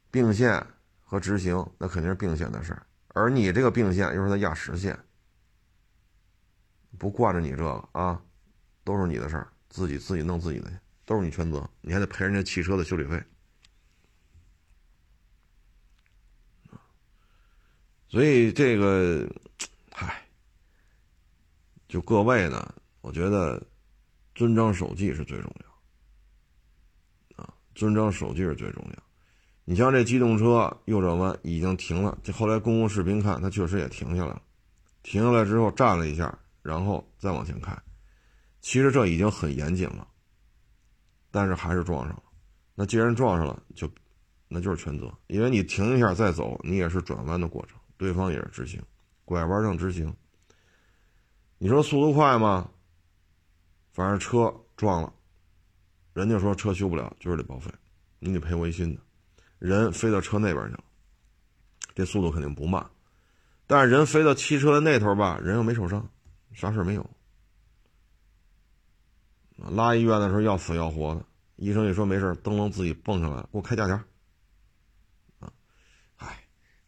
[0.10, 0.66] 并线
[1.04, 4.98] 和直行那肯定是并线的事儿，而你这个并线又是在压实线，
[6.98, 8.22] 不惯着你这个啊，
[8.84, 13.22] 都是你的事儿，自己自己弄自己的去，都是你全责，你还得赔人家汽车的修理费。
[18.14, 19.28] 所以这个，
[19.92, 20.24] 嗨，
[21.88, 23.60] 就各位呢，我觉得
[24.36, 25.52] 遵章守纪是最重
[27.38, 29.04] 要，啊，遵章守纪是最重要。
[29.66, 34.44] 你像这机动车右转弯已经停了，这后来公共视频看，它确实也停下来了。
[35.02, 37.76] 停下来之后站了一下，然后再往前开，
[38.62, 40.08] 其实这已经很严谨了，
[41.32, 42.24] 但是还是撞上了。
[42.76, 43.90] 那既然撞上了，就
[44.48, 47.80] 那就是全责，因为你停一下再走，你也是转弯的过程。
[48.04, 48.84] 对方也是直行，
[49.24, 50.14] 拐弯正直行。
[51.58, 52.70] 你说速度快吗？
[53.94, 55.14] 反正车撞了，
[56.12, 57.72] 人家说车修不了，就是得报废，
[58.20, 59.00] 你得赔违心的。
[59.58, 60.84] 人飞到车那边去了，
[61.96, 62.86] 这速度肯定不慢。
[63.68, 66.06] 但是人飞到汽车的那头吧，人又没受伤，
[66.52, 67.10] 啥事没有。
[69.56, 74.04] 拉医院的时候要死要活的，医生一说没事，噔噔自己蹦上来，给我开价钱。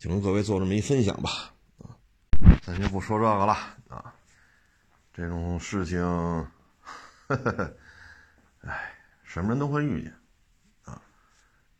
[0.06, 1.98] 就跟各位做这么一分享吧，啊，
[2.62, 3.54] 咱就不说这个了。
[3.90, 4.14] 啊，
[5.12, 6.00] 这种事情，
[8.62, 10.14] 哎，什么人都会遇见，
[10.84, 11.02] 啊，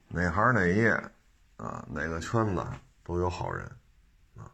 [0.08, 0.90] 哪行哪业，
[1.58, 2.66] 啊，哪个圈子
[3.04, 3.64] 都有好人，
[4.36, 4.50] 啊，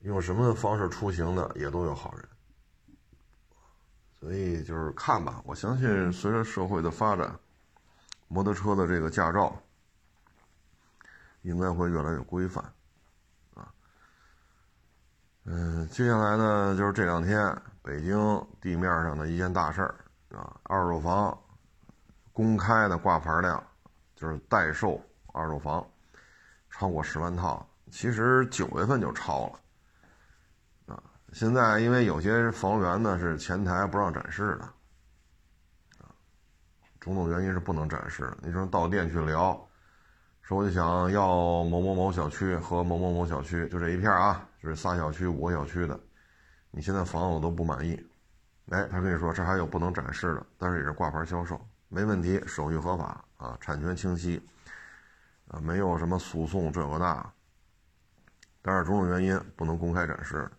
[0.00, 2.28] 用什么方式出行的也都有好人，
[4.20, 7.34] 所以就是看吧，我相信随着社会的发展，
[8.26, 9.58] 摩托车的这个驾照。
[11.48, 12.62] 应该会越来越规范，
[13.54, 13.72] 啊，
[15.44, 19.94] 嗯，接下来呢，就是这两天北京地面上的一件大事儿
[20.36, 21.36] 啊，二手房
[22.34, 23.62] 公开的挂牌量
[24.14, 25.82] 就是代售二手房
[26.68, 29.46] 超过十万套，其实九月份就超
[30.86, 34.64] 了，啊，现在因为有些房源呢是前台不让展示的，
[36.04, 36.12] 啊，
[37.00, 39.58] 种种原因是不能展示，你说到店去聊。
[40.48, 46.00] 说我就想要某某某小区和某某某小区，就这一片啊，就是仨小区五个小区的。
[46.70, 47.92] 你现在房子我都不满意，
[48.70, 54.42] 哎，他跟你说这还有不能展示的，但是也是挂牌销售，没问题，手续合法啊，产权清晰，
[55.48, 57.30] 啊，没有什么诉讼这个那，
[58.62, 60.50] 但是种种原因不能公开展示。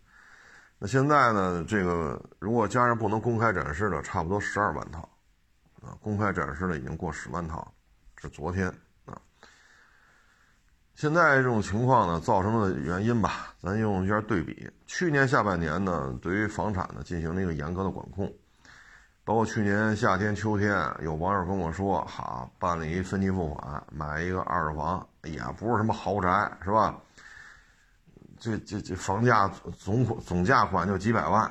[0.77, 5.01] 那现在呢，这个如果加上不能公开展示的，差不多十二万套，
[5.81, 7.73] 啊，公开展示的已经过十万套，
[8.17, 8.71] 是昨天。
[10.99, 14.69] 现在这种情况呢，造成的原因吧，咱用一下对比。
[14.85, 18.29] 去年下半年呢，对于房产呢进行了一个严格的管控，
[19.23, 26.93] 包括去年夏天、秋天，有网友跟我说，哈，办了一分期付款买一个二手房，也不是什么豪宅，是吧？
[28.37, 31.49] 这这这房价总款总价款就几百万，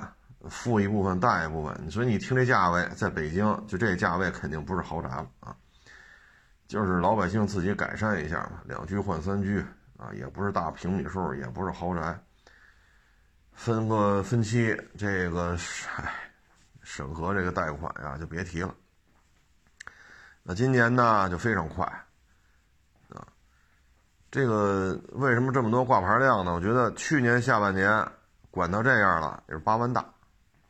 [0.51, 5.57] 付一部分贷一部分，所以你听这价位，在北京就这价位肯定不是豪宅了啊。
[6.69, 9.65] 就是老百姓自己改善一下嘛，两居换三居
[9.97, 12.23] 啊，也不是大平米数，也不是豪宅，
[13.53, 15.57] 分个分期，这个
[15.97, 16.13] 哎，
[16.83, 18.75] 审核这个贷款呀，就别提了。
[20.43, 21.85] 那今年呢，就非常快
[23.09, 23.27] 啊。
[24.31, 26.53] 这个为什么这么多挂牌量呢？
[26.53, 28.07] 我觉得去年下半年
[28.51, 30.05] 管到这样了，也是八万大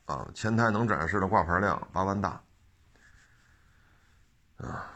[0.06, 2.40] 啊，前台能展示的挂牌量八万大，
[4.58, 4.90] 啊，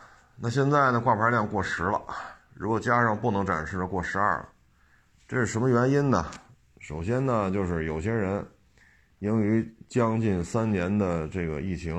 [0.45, 2.03] 那现在呢挂牌量过十了，
[2.53, 4.49] 如果加上不能展示的过十二了，
[5.29, 6.27] 这是什么原因呢？
[6.81, 8.45] 首先呢，就是有些人
[9.21, 11.97] 由于将近三年的这个疫情，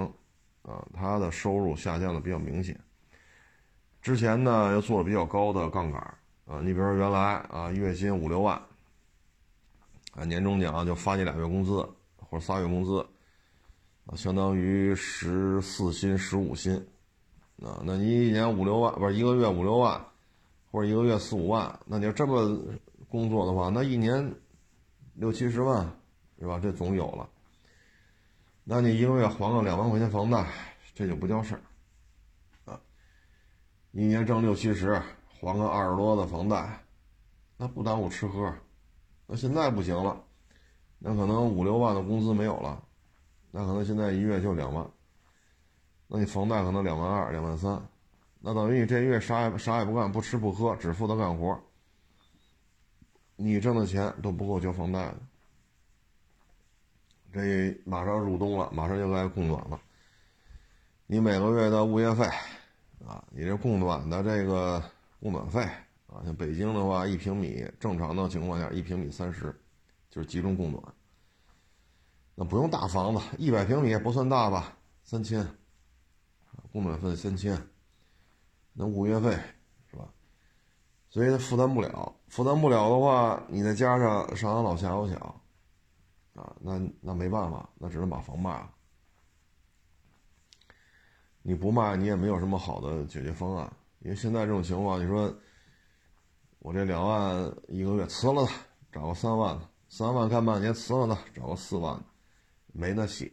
[0.64, 2.78] 啊，他的收入下降的比较明显。
[4.02, 6.02] 之前呢又做了比较高的杠杆，
[6.46, 8.62] 啊，你比如说原来啊月薪五六万，
[10.16, 11.78] 啊年终奖就发你俩月工资
[12.18, 13.00] 或者仨月工资，
[14.06, 16.86] 啊相当于十四薪十五薪，
[17.62, 20.04] 啊那你一年五六万不是一个月五六万，
[20.72, 22.58] 或者一个月四五万，那你要这么
[23.10, 24.34] 工作的话，那一年。
[25.16, 25.88] 六七十万，
[26.40, 26.60] 是吧？
[26.60, 27.30] 这总有了。
[28.64, 30.44] 那你一个月还个两万块钱房贷，
[30.96, 31.62] 这就不叫事儿，
[32.72, 32.82] 啊。
[33.92, 35.00] 一年挣六七十，
[35.40, 36.84] 还个二十多的房贷，
[37.58, 38.52] 那不耽误吃喝。
[39.28, 40.20] 那现在不行了，
[40.98, 42.84] 那可能五六万的工资没有了，
[43.52, 44.84] 那可能现在一月就两万。
[46.08, 47.82] 那你房贷可能两万二、两万三，
[48.40, 51.60] 那等于你这月啥也啥也不干，不吃不喝，只负责干活。
[53.36, 55.18] 你挣的钱都不够交房贷的，
[57.34, 59.82] 这马上入冬了，马上就该供暖了。
[61.08, 62.26] 你每个月的物业费，
[63.06, 64.82] 啊，你这供暖的这个
[65.20, 65.62] 供暖费，
[66.08, 69.54] 啊，像北京的话，一平米正常的情况下，一平米三十，
[70.10, 70.82] 就是集中供暖。
[72.36, 75.46] 那不用大房子，一百平米也不算大吧，三千，
[76.74, 77.56] 供暖费三千，
[78.74, 79.30] 那物业费
[79.90, 80.12] 是吧。
[81.10, 85.42] 所以他负担不了，负担不了的话，你再加上上有老下有小，
[86.34, 88.72] 啊，那那没办法，那只能把房卖了。
[91.44, 93.72] 你不卖，你也没有什么好的解决方案。
[94.00, 95.32] 因为现在这种情况，你说
[96.58, 98.56] 我这两万一个月辞了他，
[98.92, 102.04] 找个三万的，三万干半年辞了他，找个四万的，
[102.72, 103.32] 没那戏，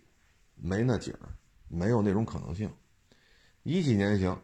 [0.57, 1.33] 没那景儿，
[1.69, 2.71] 没有那种可能性。
[3.63, 4.37] 一几年行，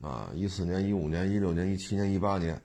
[0.00, 2.60] 啊，一四年、一五年、一六年、一七年、一八年。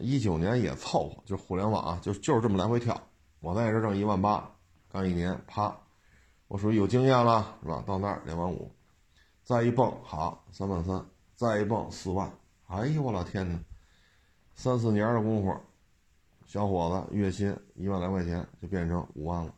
[0.00, 3.00] 一九年也凑合，就互联网啊，就就是这么来回跳。
[3.40, 4.54] 我在这挣一万八，
[4.90, 5.74] 干一年，啪，
[6.46, 7.82] 我属于有经验了，是吧？
[7.86, 8.70] 到那儿两万五，
[9.42, 12.30] 再一蹦，好，三万三，再一蹦四万，
[12.66, 13.58] 哎呦我老天呐，
[14.54, 15.56] 三四年的功夫，
[16.44, 19.54] 小伙子月薪一万来块钱就变成五万了，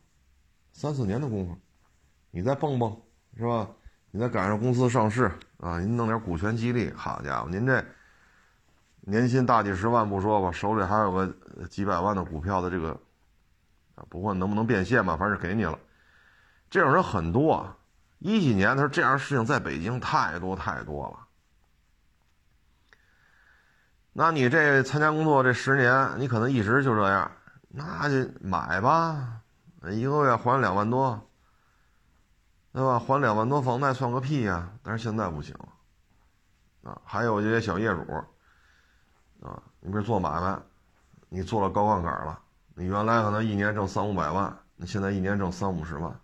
[0.71, 1.55] 三四年的功夫，
[2.31, 2.95] 你再蹦蹦，
[3.35, 3.69] 是吧？
[4.11, 7.83] 你再赶上公司上市啊，您弄点股权激励，好家伙，您这。
[9.03, 11.27] 年薪大几十万不说吧，手里还有个
[11.71, 12.91] 几百万的股票的这个，
[13.95, 15.79] 啊，不管能不能变现吧，反正给你了。
[16.69, 17.75] 这种人很多，
[18.19, 21.27] 一几年他说这样事情在北京太多太多了。
[24.13, 27.31] 那你这参加工作这十年，你可能一直就这样，
[27.69, 29.41] 那就买吧，
[29.89, 31.27] 一个月还两万多，
[32.73, 32.97] 对吧？
[32.99, 34.71] 还两万多房贷算个屁呀！
[34.81, 35.53] 但是现在不行，
[36.83, 38.01] 啊，还有这些小业主。
[39.41, 40.57] 啊，你比如做买卖，
[41.27, 42.39] 你做了高杠杆了，
[42.75, 46.17] 你原来可能一年挣三五百万，你现在一年挣三五十万，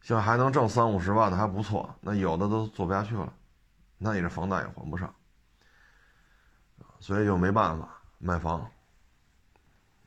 [0.00, 3.32] 现在还能挣三五十万的还不错，那有的都做不下去了，
[3.98, 5.14] 那你这房贷也还不上，
[6.98, 8.68] 所以就没办法卖房，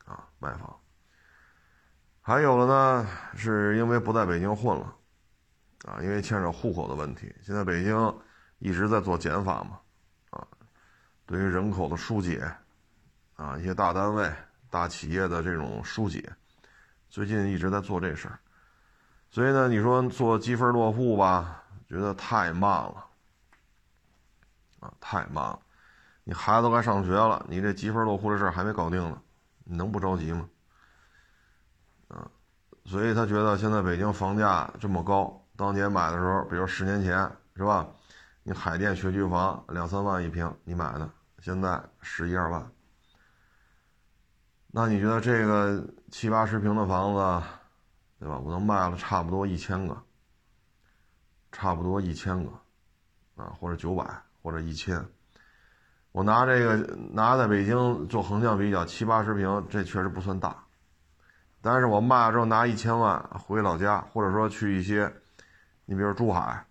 [0.04, 0.78] 啊，卖房。
[2.26, 3.06] 还有了呢，
[3.36, 4.96] 是因为不在北京混了，
[5.84, 8.18] 啊，因为牵扯户口的问题，现在北京
[8.60, 9.78] 一直在做减法嘛。
[10.30, 10.46] 啊
[11.26, 12.50] 对于人口的疏解，
[13.36, 14.32] 啊，一些大单位、
[14.70, 16.34] 大企业的这种疏解，
[17.10, 18.38] 最近一直在做这事儿。
[19.28, 23.06] 所以呢，你说做积分落户吧，觉得太慢了，
[24.80, 25.60] 啊，太慢了。
[26.24, 29.20] 你孩子都该上学了，你这积分落户的事儿还没搞定呢，
[29.64, 30.48] 你能不着急吗？
[32.84, 37.86] 所以他觉得现在北京房价这么高，当年买的时候，比如十年前，是吧？
[38.42, 42.70] 你海淀学区房两三万一平，你买的，现在十一二万。
[44.70, 47.46] 那你觉得这个七八十平的房子，
[48.18, 48.38] 对吧？
[48.38, 49.96] 我能卖了差不多一千个，
[51.52, 52.50] 差不多一千个，
[53.36, 54.04] 啊，或者九百，
[54.42, 55.02] 或者一千。
[56.12, 56.76] 我拿这个
[57.12, 60.63] 拿在北京做横向比较，七八十平这确实不算大，
[61.64, 65.10] 但是我卖了之后拿一千万回老家，或者说去一些，
[65.86, 66.62] 你比如珠海。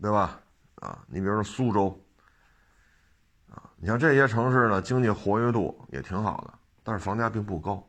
[0.00, 0.40] 对吧？
[0.76, 1.96] 啊，你比如说苏州，
[3.48, 7.88] 啊，你像这些城市呢，经济活跃度也挺好的，但是房价并不高，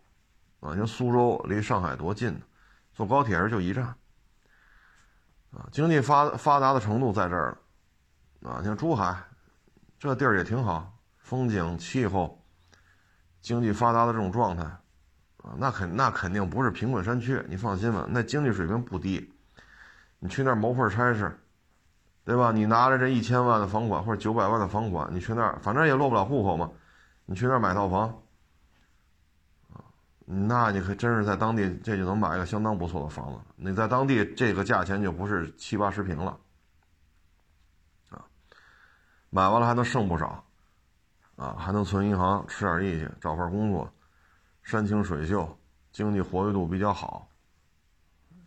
[0.59, 2.41] 啊，你像苏州离上海多近呢？
[2.93, 3.86] 坐高铁时就一站，
[5.51, 7.57] 啊，经济发发达的程度在这儿
[8.41, 9.18] 了，啊，像珠海，
[9.97, 12.45] 这地儿也挺好，风景、气候，
[13.41, 14.64] 经济发达的这种状态，
[15.44, 19.32] 啊，那肯那肯定不是贫困山区，你放心吧，那经济水平不低。
[20.20, 21.38] 你去那儿谋份差事，
[22.24, 22.54] 对吧？
[22.54, 26.72] 你拿着这一千万的房款或者九百万的房款，你去那儿反正也落不了户口嘛，
[27.26, 28.08] 你去那儿买套房，
[29.74, 29.84] 啊，
[30.24, 33.39] 那你可真是在当地这就能买一个相当不错的房子。
[33.58, 36.38] 你在当地这个价钱就不是七八十平了，
[38.12, 38.24] 啊，
[39.30, 40.46] 买完了还能剩不少，
[41.36, 43.93] 啊，还能存银行吃点利息，找份工作。
[44.64, 45.57] 山清水秀，
[45.91, 47.28] 经济活跃度比较好，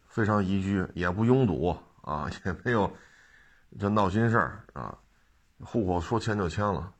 [0.08, 2.90] 非常宜居，也不拥堵啊， 也没有
[3.78, 4.98] 这闹心事儿啊。
[5.60, 6.92] 户口说迁就迁了，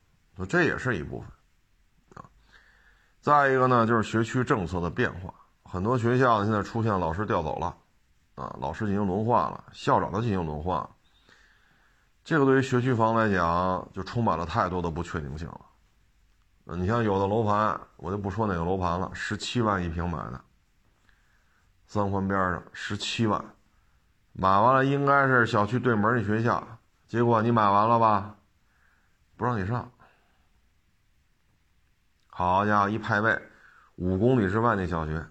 [0.49, 1.29] 这也是一部分
[2.15, 2.25] 啊。
[3.21, 7.77] 再一个呢，就是学区政策的变化，很多学校现在出现老师调走了
[8.35, 10.89] 啊，老师进行轮换了，校长都进行轮换，
[12.25, 15.66] 这个对于学区房来讲，就充满了太多的不确定性了。
[16.75, 20.41] 你像有的楼盘，我就不说哪个楼盘了，十七万一平买的，
[21.87, 23.55] 三环边上十七万，
[24.33, 28.35] 买完了应该是小区对门那学校，结果你买完了吧，
[29.37, 29.93] 不让你上。
[32.27, 33.41] 好家伙，一派位，
[33.95, 35.25] 五公里之外那小学，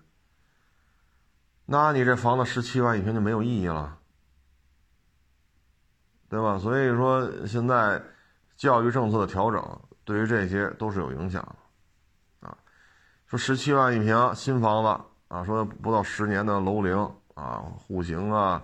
[1.65, 3.99] 那你这房子十七万一平就没有意义了，
[6.29, 6.57] 对吧？
[6.57, 8.01] 所以说现在
[8.55, 9.81] 教育政策的调整。
[10.05, 12.55] 对于这些都是有影响的，啊，
[13.25, 16.95] 说十七万一平新房子啊，说不到十年的楼龄
[17.33, 18.61] 啊，户型啊，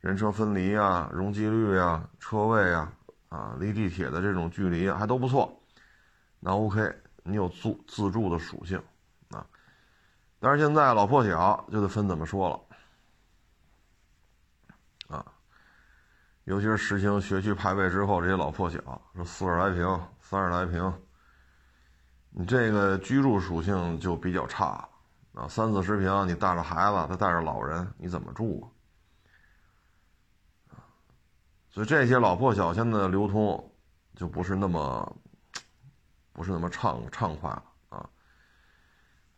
[0.00, 2.90] 人车分离啊，容积率啊，车位啊，
[3.28, 5.54] 啊，离地铁的这种距离还都不错，
[6.38, 6.80] 那 OK，
[7.24, 8.82] 你有自自住的属性
[9.28, 9.46] 啊，
[10.38, 12.58] 但是现在老破小就得分怎么说了，
[15.14, 15.26] 啊，
[16.44, 18.80] 尤其是实行学区排位之后，这些老破小
[19.14, 20.00] 说四十来平。
[20.30, 20.94] 三十来平，
[22.30, 24.88] 你这个居住属性就比较差
[25.34, 25.48] 啊。
[25.48, 28.72] 三四十平，你带着孩子，再带着老人，你怎么住
[30.68, 30.78] 啊？
[31.68, 33.74] 所以这些老破小现在的流通
[34.14, 35.16] 就不是那么，
[36.32, 38.08] 不是那么畅畅快了啊。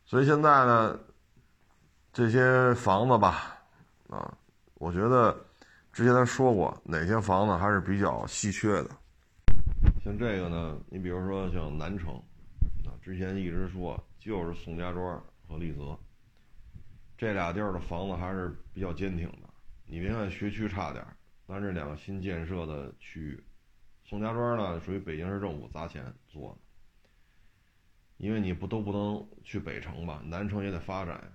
[0.04, 1.00] 所以现在呢，
[2.12, 3.56] 这些房子吧，
[4.10, 4.30] 啊，
[4.74, 5.34] 我觉得
[5.90, 8.90] 之前咱说过，哪些房子还是比较稀缺的。
[10.02, 12.16] 像这个呢，你比如说像南城，
[12.84, 15.96] 啊，之前一直说就是宋家庄和丽泽
[17.16, 19.48] 这俩地儿的房子还是比较坚挺的。
[19.86, 21.06] 你别看学区差点，
[21.46, 23.44] 但这两个新建设的区域，
[24.02, 27.08] 宋家庄呢属于北京市政府砸钱做的，
[28.16, 31.32] 因为你不都不能去北城吧，南城也得发展呀，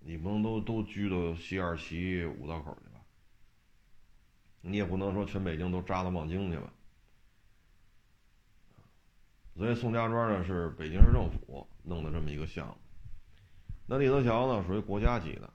[0.00, 3.00] 你不能都都居到西二旗五道口去吧，
[4.62, 6.72] 你也不能说全北京都扎到望京去吧。
[9.56, 12.76] 所以宋家庄呢是北京市政府弄的这么一个项目，
[13.86, 15.50] 那立德桥呢属于国家级的，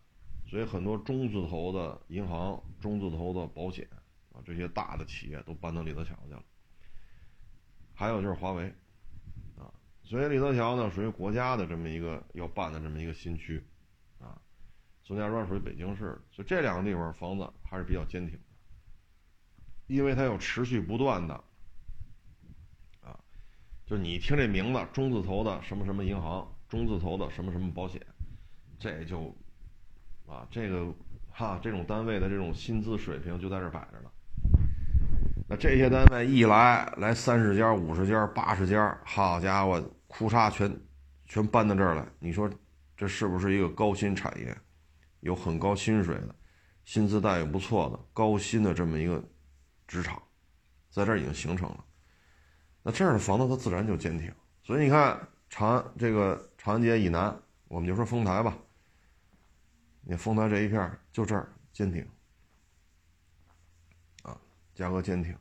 [0.48, 3.88] 所以很多中字头的银行、中字头的保险
[4.34, 6.44] 啊这些大的企业都搬到立德桥去了。
[7.94, 8.74] 还有就是华为，
[9.56, 9.70] 啊，
[10.02, 13.64] 所以立德桥呢属于国家的这么一个要办的这么一个新区，
[14.20, 14.42] 啊，
[15.04, 18.44] 宋家庄属于北京市，所以这两个地方房子还是比较坚挺的，
[19.86, 21.44] 因为它有持续不断的。
[23.92, 28.02] 就你听这名字，中字头的什么什么银行，中字头的什么什么保险，
[28.80, 29.36] 这就，
[30.26, 30.88] 啊，这个
[31.30, 34.10] 哈，这种单位的这种薪资水平就在这摆着呢。
[35.50, 40.74] 那这些单位一来，来三十家、五十家、八十家，好家伙，库嚓全，
[41.26, 42.08] 全搬到这儿来。
[42.18, 42.50] 你说，
[42.96, 44.58] 这是不是一个高薪产业？
[45.20, 46.34] 有很高薪水的，
[46.86, 49.22] 薪资待遇不错的，高薪的这么一个
[49.86, 50.24] 职场，
[50.90, 51.84] 在这儿已经形成了。
[52.84, 55.20] 那这样的房子它自然就坚挺，所以你看
[55.50, 58.58] 长安这个长安街以南，我们就说丰台吧。
[60.02, 62.04] 你丰台这一片就这儿坚挺，
[64.24, 64.36] 啊，
[64.74, 65.38] 价格坚挺。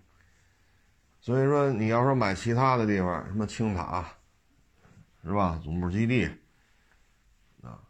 [1.18, 4.07] 所以说你要说买其他的地方，什么青塔，
[5.24, 5.59] 是吧？
[5.64, 6.26] 总部基地，
[7.62, 7.80] 啊，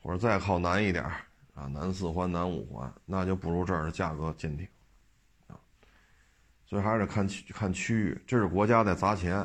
[0.00, 1.04] 或者再靠南一点
[1.54, 4.66] 啊，南四环、南五环，那就不如这儿的价格坚挺。
[6.68, 9.38] 所以还是得看区看区域，这是国家在砸钱，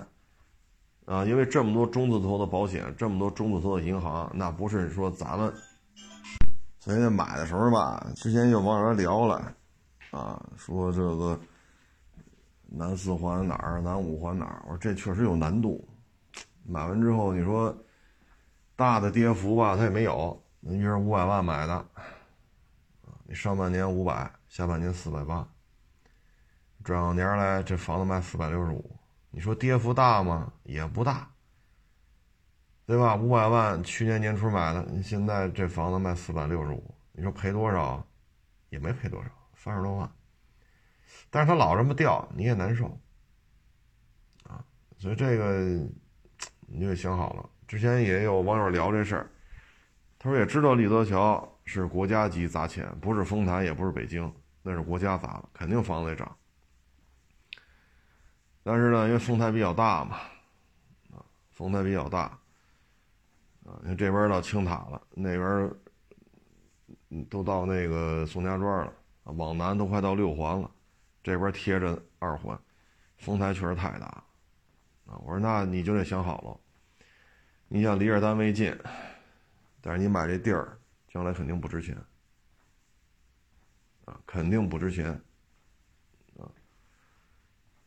[1.05, 5.53] 啊，因为这么多中字头的保险，这么多中字头的银行，那不是说咱们，
[6.80, 9.55] 所以买的时候吧，之前有网友聊了，
[10.09, 11.39] 啊，说这个
[12.65, 15.88] 南四环哪儿，南五环哪儿，我说这确实有难度，
[16.65, 17.76] 买完之后你说
[18.76, 21.86] 大的跌幅吧，它也没有，你是五百万买的，
[23.28, 25.47] 你上半年五百，下半年四百八。
[26.84, 30.51] 转过年来，这房子卖四百六十五，你说跌幅大吗？
[30.63, 31.29] 也不大，
[32.86, 33.15] 对吧？
[33.15, 38.05] 五百万去年年初买的，现在这房子卖四百六十五，你说赔多少？
[38.69, 40.09] 也没赔多少，三十多万。
[41.29, 42.86] 但是他老这么掉，你也难受
[44.43, 44.63] 啊。
[44.97, 45.61] 所以这个
[46.67, 47.49] 你就得想好了。
[47.67, 49.29] 之前也有网友聊这事儿，
[50.17, 56.38] 他说也知道李泽桥是国家级砸钱，不是丰台，也不是北京，那是国家砸的，肯定房子得涨。
[58.64, 60.18] 但是呢，因为丰台比较大嘛，
[61.12, 62.22] 啊，丰台比较大，
[63.66, 65.74] 啊，因为这边到青塔了，那边
[67.30, 68.93] 都到那个宋家庄了，
[69.24, 70.70] 往南都快到六环了，
[71.24, 72.59] 这边贴着二环，
[73.18, 74.05] 丰台确实太大，
[75.05, 76.59] 啊，我说那你就得想好了。
[77.68, 78.78] 你想离着单位近，
[79.80, 81.97] 但是你买这地儿，将来肯定不值钱，
[84.05, 85.20] 啊，肯定不值钱，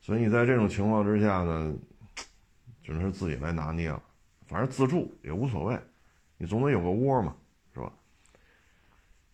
[0.04, 1.74] 所以你在这种情况之下呢，
[2.82, 4.02] 只能是自己来拿捏了。
[4.46, 5.80] 反正自住也无所谓，
[6.36, 7.34] 你总得有个窝嘛，
[7.72, 7.90] 是吧？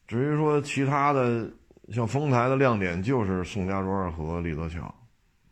[0.06, 1.50] 至于说其他的，
[1.88, 4.94] 像丰台的亮点就是宋家庄和李泽桥，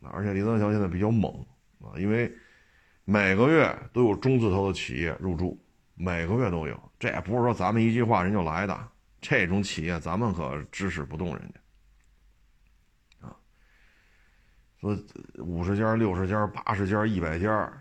[0.03, 1.45] 而且李泽桥现在比较猛
[1.81, 2.33] 啊，因为。
[3.05, 5.59] 每个月都有中字头的企业入驻，
[5.95, 8.87] 每个月都有，这也不是说咱们一句话人就来的。
[9.19, 13.35] 这种企业咱们可指使不动人家啊。
[14.79, 14.97] 说
[15.37, 17.71] 五十家、六十家、八十家、一百家，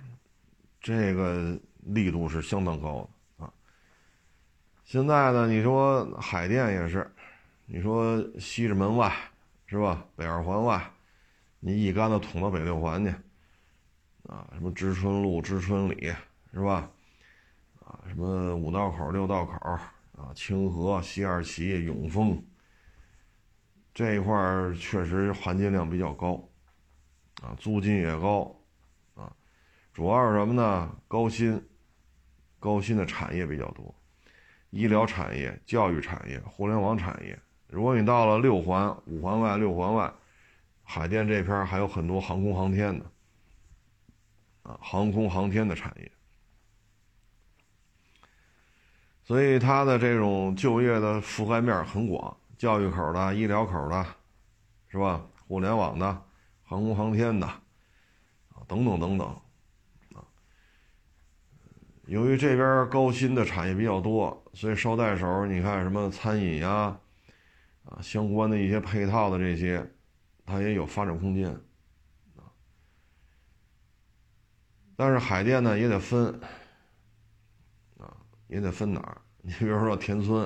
[0.80, 3.52] 这个力度是相当高的啊。
[4.84, 7.08] 现在呢，你说海淀也是，
[7.66, 9.12] 你说西直门外
[9.66, 10.04] 是吧？
[10.16, 10.90] 北二环外，
[11.60, 13.14] 你一竿子捅到北六环去。
[14.24, 16.12] 啊，什么知春路、知春里，
[16.52, 16.90] 是吧？
[17.80, 19.70] 啊，什么五道口、六道口，
[20.16, 22.44] 啊，清河、西二旗、永丰，
[23.94, 24.34] 这一块
[24.74, 26.47] 确实含金量比较高，
[27.42, 28.54] 啊，租金也高，
[29.14, 29.32] 啊，
[29.92, 30.96] 主要是什么呢？
[31.06, 31.64] 高新，
[32.58, 33.94] 高新的产业比较多，
[34.70, 37.38] 医疗产业、教育产业、互联网产业。
[37.68, 40.12] 如果你到了六环、五环外、六环外，
[40.82, 43.04] 海淀这片还有很多航空航天的。
[44.62, 46.12] 啊航空航天的产业，
[49.24, 54.04] 所以它的这种就业的覆盖面很广，教育口的、医疗口的，
[54.88, 55.24] 是吧？
[55.46, 56.22] 互联网的、
[56.68, 59.26] 航空航天的，啊，等等等等，
[60.12, 60.20] 啊，
[62.04, 67.00] 由于这边高新的产业比较多，所以捎带手，你看什么餐饮呀，
[67.84, 69.90] 啊，相关的一些配套的这些，
[70.44, 71.58] 它也有发展空间。
[74.94, 76.38] 但是海淀呢也得分，
[77.96, 78.14] 啊，
[78.48, 79.22] 也得分哪儿？
[79.40, 80.44] 你比如说田村，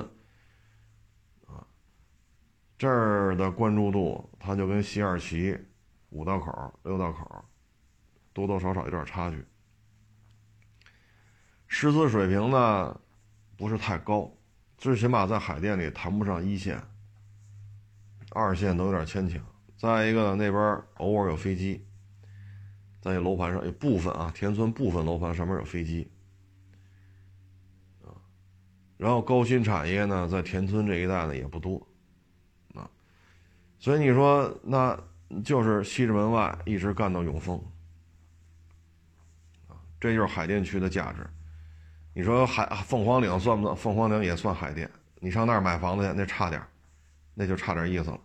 [1.47, 1.67] 啊，
[2.77, 5.57] 这儿的关注度，它就跟西二旗、
[6.13, 7.43] 五道口、六道口，
[8.31, 9.43] 多多少少有点差距。
[11.67, 13.01] 师资水平呢，
[13.57, 14.31] 不是太高，
[14.77, 16.81] 最起码在海淀里谈不上一线，
[18.31, 19.43] 二线都有点牵强。
[19.75, 21.85] 再一个呢，那边偶尔有飞机。
[23.01, 26.09] 在楼盘上有部分啊，田村部分楼盘上面有飞机，
[28.01, 28.15] 啊，
[28.95, 31.85] 然后高新产业呢，在田村这一带呢也不多，
[32.73, 32.89] 啊，
[33.77, 34.97] 所以你说那
[35.41, 37.63] 就是西直门外一直干到永丰，
[39.99, 41.25] 这就是海淀区的价值。
[42.13, 43.75] 你说海凤凰岭算不算？
[43.75, 44.89] 凤凰岭也算海淀。
[45.19, 46.61] 你上那儿买房子去，那差点，
[47.33, 48.19] 那就差点意思了。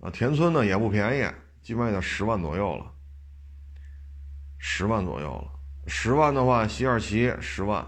[0.00, 1.26] 啊，田村呢也不便宜，
[1.62, 2.92] 基本上也得十万左右了。
[4.58, 5.50] 十万左右了，
[5.86, 7.86] 十万的话，西二旗十万，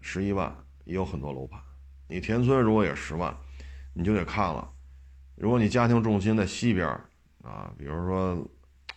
[0.00, 0.54] 十一万
[0.84, 1.60] 也有很多楼盘。
[2.08, 3.34] 你田村如果也十万，
[3.92, 4.70] 你就得看了。
[5.36, 7.00] 如果你家庭重心在西边
[7.44, 8.48] 啊，比如说，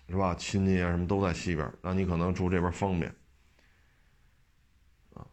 [0.08, 3.14] 是吧，亲戚啊什么都在西边，那你可能住这边方便
[5.14, 5.28] 啊。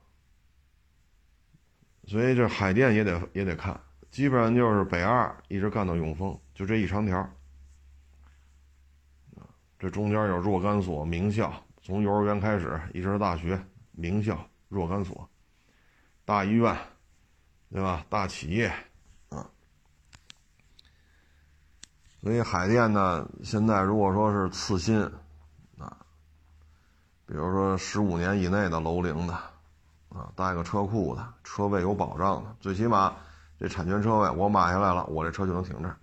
[2.06, 7.30] 所以这海淀也得也得看，基本上就是北二一直干到永丰，就这一长条
[9.78, 11.52] 这中间有若干所名校。
[11.82, 13.62] 从幼儿园开始，一直到大学、
[13.92, 15.28] 名校、若干所、
[16.24, 16.74] 大医院，
[17.70, 18.06] 对吧？
[18.08, 18.72] 大企业，
[19.28, 19.50] 啊，
[22.24, 24.98] 所以海淀呢，现在如果说是次新，
[25.78, 25.94] 啊，
[27.26, 29.34] 比如说十五年以内的楼龄的，
[30.08, 33.14] 啊，带个车库的，车位有保障的，最起码
[33.58, 35.98] 这产权车位我买下来了，我这车就能停这儿。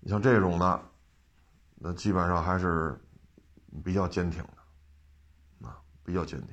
[0.00, 0.80] 你像这种的，
[1.74, 2.98] 那基本上还是。
[3.84, 6.48] 比较坚挺的，啊，比较坚挺。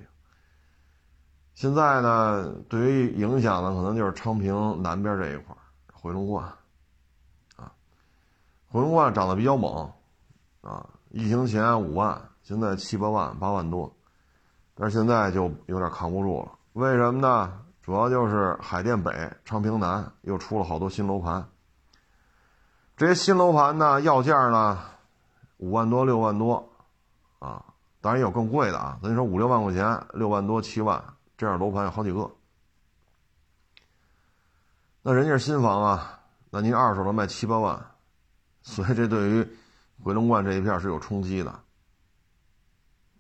[1.56, 5.56] 现在呢，对于影响呢，可能就是昌平南边这一块
[5.92, 6.48] 回龙观，
[8.70, 9.91] 回龙观涨得比较猛，
[10.61, 13.91] 啊，疫情前五万，现在七八万、八万多，
[14.76, 16.51] 但是现在就有点扛不住了。
[16.74, 17.61] 为什么呢？
[17.82, 21.47] 主要就是海淀北、昌平南又出了好多新楼盘。
[22.97, 24.78] 这些新楼盘呢，要价呢
[25.55, 26.68] 五万多、六万多，
[27.39, 27.63] 啊，
[28.01, 28.99] 当然有更贵的啊。
[29.01, 31.01] 咱说五六万块钱，六万多、七万
[31.38, 32.30] 这样楼盘有好几个。
[35.01, 37.91] 那人家是新房啊，那您二手的卖七八万，
[38.68, 39.47] 所以这对于
[40.03, 41.49] 回龙观这一片是有冲击的，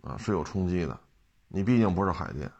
[0.01, 0.99] 啊，是有冲击的。
[1.47, 2.51] 你毕竟不是海淀。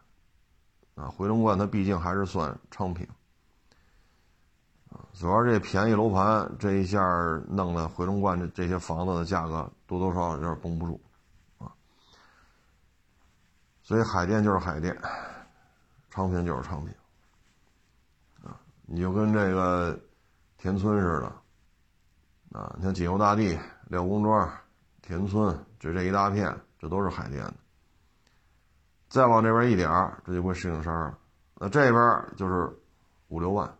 [0.94, 3.06] 啊，回龙观它毕竟还是算昌平，
[4.90, 7.00] 啊，主要这便宜楼盘这一下
[7.48, 11.00] 弄的回龙观这这些房子的价格多多少少有点绷不住，
[11.58, 11.70] 啊，
[13.80, 15.00] 所以海淀就是海淀，
[16.10, 16.92] 昌平就是昌平，
[18.42, 19.96] 啊，你就跟这个
[20.56, 21.32] 田村似的，
[22.52, 24.50] 啊，你像锦绣大地、廖公庄、
[25.02, 27.54] 田村，就这一大片，这都是海淀的。
[29.08, 29.88] 再往这边一点，
[30.24, 31.18] 这就归石景山了。
[31.56, 32.70] 那这边就是
[33.28, 33.76] 五六万，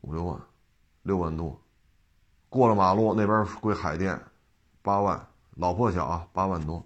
[0.00, 0.40] 五六万，
[1.02, 1.60] 六万多。
[2.48, 4.20] 过了马路那边归海淀，
[4.82, 6.84] 八万，老破小啊，八万多。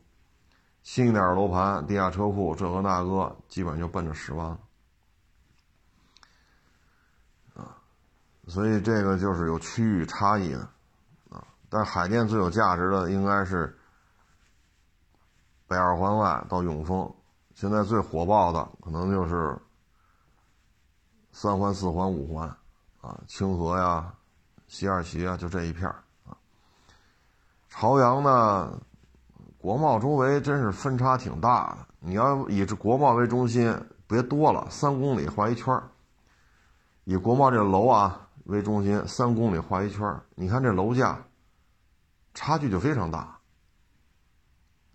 [0.83, 4.59] 新一点的楼盘，地下车库，这个那个，基本上就奔着十万了。
[8.49, 10.69] 所以这个就是有区域差异的，
[11.31, 13.75] 啊，但海淀最有价值的应该是。
[15.71, 17.15] 北二环外到永丰，
[17.55, 19.55] 现在最火爆的可能就是
[21.31, 22.49] 三环、四环、五环，
[23.03, 24.15] 啊，清河呀、
[24.67, 25.87] 西二旗啊，就这一片
[26.25, 26.35] 啊。
[27.69, 28.81] 朝阳呢，
[29.59, 31.87] 国贸周围真是分差挺大的。
[32.01, 35.79] 你要以这国贸为中心，别多了，三公里画一圈
[37.05, 41.23] 以国贸这楼啊为中心，三公里画一圈你看这楼价
[42.35, 43.39] 差距就非常大。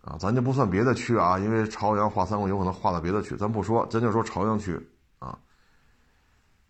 [0.01, 4.75] 啊，咱就不算别的区啊，因为朝阳画三公里有可能画到别的区，咱不说，咱就说朝阳区
[5.19, 5.37] 啊。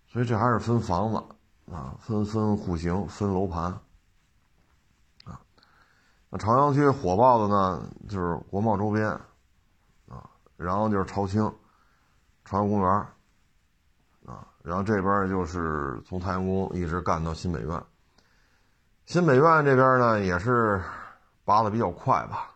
[0.07, 3.63] 所以这还是分房子啊，分分户型，分楼盘
[5.23, 5.39] 啊。
[6.29, 9.09] 那朝阳区火爆的呢，就是国贸周边
[10.09, 11.41] 啊，然后就是朝青、
[12.45, 13.07] 朝阳公园，
[14.63, 17.83] 然后这边就是从太阳宫一直干到新北苑。
[19.05, 20.81] 新北苑这边呢，也是
[21.45, 22.49] 拔的比较快吧。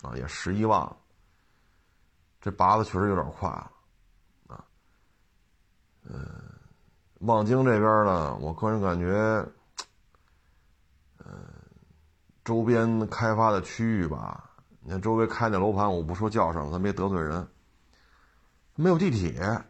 [0.00, 0.88] 啊，也十一万，
[2.40, 3.72] 这拔的确实有点快了，
[4.46, 4.64] 啊，
[6.04, 6.24] 嗯，
[7.18, 9.44] 望京这边呢，我个人感觉，
[11.18, 11.34] 嗯，
[12.44, 14.48] 周边开发的区域吧，
[14.78, 17.44] 你看周围开那楼盘，我不说叫什么，咱别得罪人，
[18.76, 19.60] 没有地铁，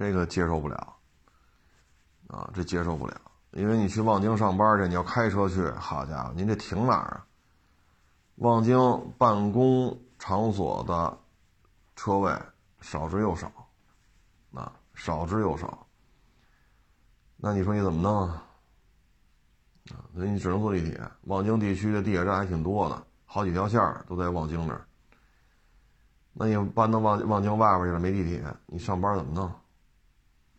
[0.00, 0.96] 这个接受不了，
[2.28, 3.20] 啊，这接受不了，
[3.50, 7.26] 因为你去望京上班去，你要开车去，好家伙，您这停哪儿啊？
[8.36, 8.78] 望京
[9.18, 11.18] 办公场所的
[11.96, 12.34] 车位
[12.80, 13.52] 少之又少，
[14.54, 15.86] 啊，少之又少。
[17.36, 18.42] 那你说你怎么弄啊？
[19.90, 20.98] 啊，所以你只能坐地铁。
[21.24, 23.78] 望京地区的地铁站还挺多的，好几条线
[24.08, 24.80] 都在望京这儿。
[26.32, 29.52] 那你搬到望望京外边去了，没地铁，你上班怎么弄？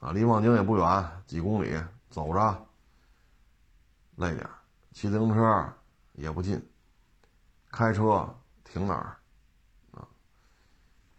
[0.02, 1.80] 啊，离望京也不远，几公里，
[2.10, 2.66] 走着
[4.16, 4.50] 累点
[4.92, 5.74] 骑自行车
[6.14, 6.62] 也不近。
[7.72, 8.28] 开车
[8.66, 9.16] 停哪儿
[9.94, 10.04] 啊？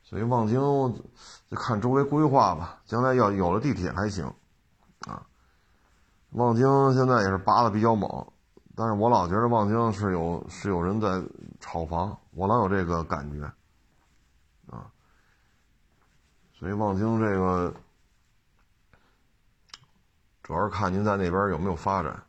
[0.02, 0.60] 所以望京
[1.48, 2.82] 就看周围规划吧。
[2.84, 4.26] 将来要有了地铁还行
[5.06, 5.24] 啊。
[6.30, 8.26] 望京现在也是拔的比较猛，
[8.74, 11.22] 但是我老觉得望京是有是有人在
[11.60, 13.44] 炒房，我老有这个感觉
[14.66, 14.90] 啊。
[16.52, 17.72] 所以望京这个
[20.42, 22.22] 主要是看您在那边有没有发展。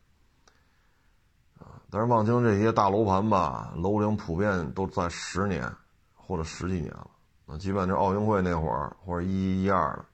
[1.89, 5.71] 但是望京这些大楼盘吧，楼龄普遍都在十年
[6.15, 7.07] 或者十几年了。
[7.45, 10.05] 那基本这奥运会那会儿或者一一一二的，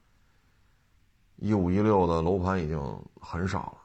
[1.38, 3.78] 一五一六的楼盘已经很少了。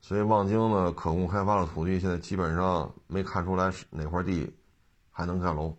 [0.00, 4.50] 所以望京的可供开发的土地现在基本上没看出来哪块地
[5.10, 5.76] 还能盖楼。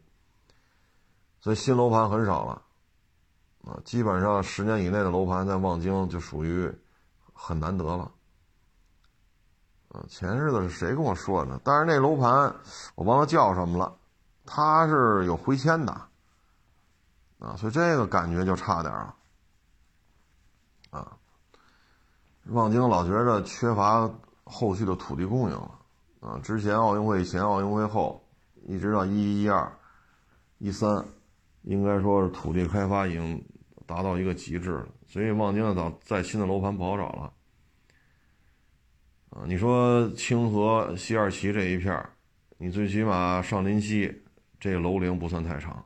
[1.39, 2.61] 所以新楼盘很少了，
[3.65, 6.71] 啊，基本上十年以内的楼盘在望京就属于
[7.33, 8.11] 很难得了。
[10.07, 11.59] 前日子是谁跟我说的？
[11.63, 12.55] 但是那楼盘
[12.95, 13.95] 我忘了叫什么了，
[14.43, 15.91] 它是有回迁的，
[17.37, 19.15] 啊，所以这个感觉就差点了，
[20.89, 21.15] 啊，
[22.45, 24.09] 望京老觉着缺乏
[24.43, 25.79] 后续的土地供应了，
[26.21, 28.19] 啊，之前奥运会前、奥运会后，
[28.65, 29.71] 一直到一一、一二、
[30.57, 31.05] 一三，
[31.61, 33.47] 应该说是土地开发已经
[33.85, 37.31] 达到一个极致了，所以望京的早再新的楼盘不好找了。
[39.29, 42.03] 啊，你说清河西二旗这一片
[42.57, 44.23] 你最起码上林溪
[44.59, 45.85] 这楼龄不算太长。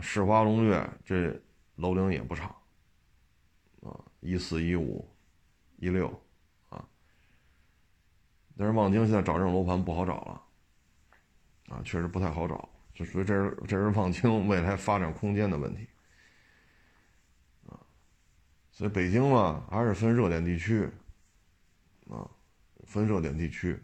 [0.00, 1.40] 世华龙悦这
[1.76, 2.48] 楼龄也不长，
[3.82, 5.08] 啊，一四一五
[5.76, 6.08] 一六
[6.70, 6.84] 啊，
[8.56, 10.42] 但是望京现在找这种楼盘不好找了，
[11.68, 15.86] 啊，确实不太好找，就属于这是这是望京未来发展空间的问题，
[18.78, 20.88] 所以北京嘛还是分热点地区，
[22.08, 22.22] 啊，
[22.84, 23.76] 分热点地区。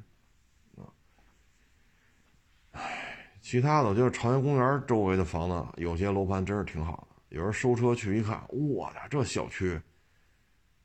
[3.41, 7.37] 其他的，就是朝阳公园周围的房子，有些楼盘真是挺好的。
[7.37, 9.81] 有人收车去一看，我的这小区，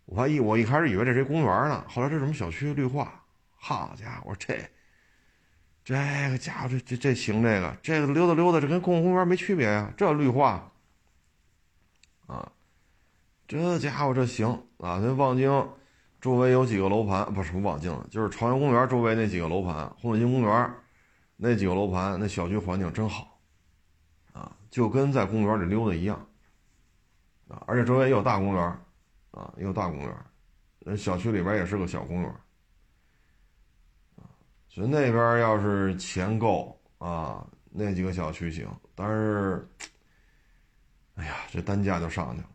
[0.05, 3.23] 我还一我一开始以为这是一公园呢，后来这什么小区绿化，
[3.57, 4.59] 好家伙，这
[5.83, 5.93] 这
[6.31, 10.71] 个家伙这这这行，这个这个溜达溜达，这跟公共公园没区别呀，这绿化
[12.25, 12.51] 啊，
[13.49, 14.47] 这家伙这行
[14.77, 15.67] 啊，那望京
[16.21, 20.71] 周围有几个楼盘，不是什么望京，就是朝阳公园周围那几个楼盘，红水晶公园。
[21.35, 23.39] 那几个楼盘，那小区环境真好，
[24.33, 26.27] 啊，就跟在公园里溜达一样，
[27.47, 28.63] 啊，而且周围也有大公园，
[29.31, 30.15] 啊，也有大公园，
[30.79, 32.29] 那小区里边也是个小公园，
[34.17, 34.29] 啊，
[34.67, 39.67] 所以那边要是钱够啊，那几个小区行，但是，
[41.15, 42.49] 哎呀，这单价就上去了，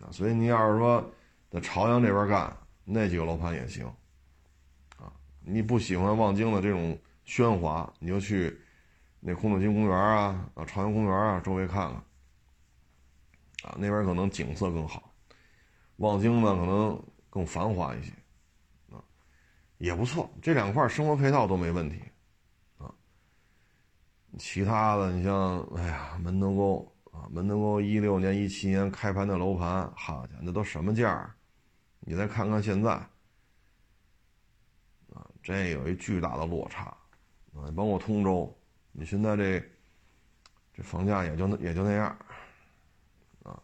[0.00, 1.04] 啊，所以你要是说
[1.50, 3.86] 在朝阳这边干，那几个楼盘也行，
[4.96, 6.98] 啊，你不喜欢望京的这种。
[7.28, 8.56] 喧哗，你就去
[9.18, 15.12] 那红土金公园啊，啊朝阳公园啊，周围看看，啊那边可能景色更好。
[15.96, 18.12] 望京呢，可能更繁华一些，
[18.92, 19.02] 啊
[19.78, 20.32] 也不错。
[20.40, 22.00] 这两块生活配套都没问题，
[22.78, 22.94] 啊。
[24.38, 31.32] 其他的，你像哎呀门头沟啊，门头沟一六年、一七年开盘的楼盘，好家伙，那都什么价儿
[32.00, 32.90] 你再看看现在，
[35.14, 36.94] 啊这有一巨大的落差。
[37.54, 38.54] 啊，包括通州，
[38.92, 39.58] 你现在这
[40.74, 42.14] 这房价也就也就那样，
[43.42, 43.58] 啊，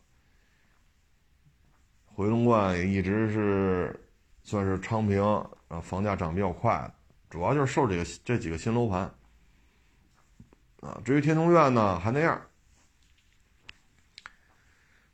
[2.07, 4.09] 回龙观也一直是
[4.43, 5.23] 算是昌平
[5.69, 6.91] 啊，房价涨比较快，
[7.29, 9.03] 主要就是受这个这几个新楼盘，
[10.81, 12.41] 啊，至于天通苑呢，还那样，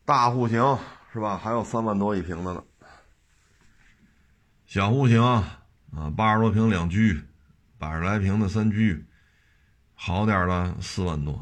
[0.09, 0.63] 大户型
[1.13, 1.37] 是吧？
[1.37, 2.65] 还有三万多一平的呢，
[4.65, 5.61] 小户型啊，
[6.17, 7.23] 八十多平两居。
[7.77, 9.07] 百十来平的三居，
[9.95, 11.35] 好点的四万多，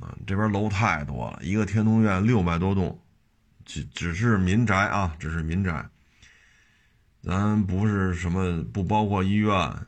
[0.00, 3.00] 啊，这边楼太多了，一个天通苑六百多栋，
[3.64, 5.88] 只只是民宅啊，只是民宅，
[7.22, 9.86] 咱不是什么不包括医院、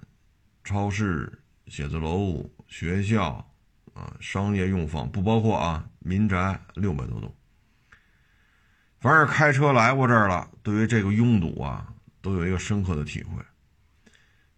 [0.62, 3.46] 超市、写字楼、学校
[3.92, 7.34] 啊，商业用房不包括啊，民宅六百多栋，
[9.04, 11.86] 凡是开车来过这儿了，对于这个拥堵啊，
[12.22, 13.32] 都有一个深刻的体会。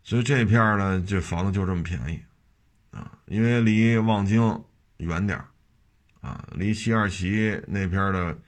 [0.05, 2.23] 所以这片呢，这房子就这么便宜，
[2.93, 4.65] 啊，因为离望京
[4.99, 5.37] 远点
[6.21, 8.39] 啊，离西二旗那边的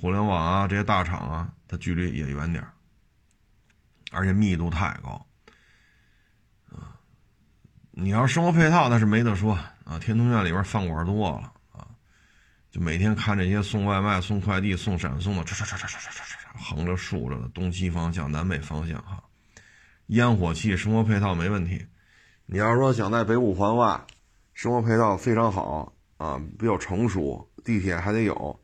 [0.00, 2.66] 互联网啊这些大厂啊，它距离也远点
[4.12, 5.26] 而且密度太高，
[6.70, 6.96] 啊，
[7.90, 9.52] 你要生活配套那是没得说
[9.84, 11.52] 啊，天通苑里边饭馆多了，
[12.74, 19.22] 就每天看这些送外卖、送快递、送闪送的，唰唰唰唰唰唰唰，横着竖着的，东西方向、南北方向哈。
[20.06, 21.86] 烟火气，生活配套没问题。
[22.46, 24.04] 你要说想在北五环外，
[24.54, 28.60] 生活配套非常好啊，比较成熟，地铁还得有，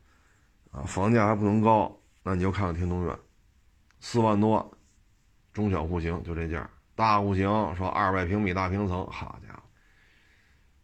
[0.71, 3.17] 啊，房价还不能高，那你就看看天通苑，
[4.01, 4.77] 四万多，
[5.53, 7.47] 中小户型就这价，大户型
[7.77, 9.53] 说二百平米大平层，好家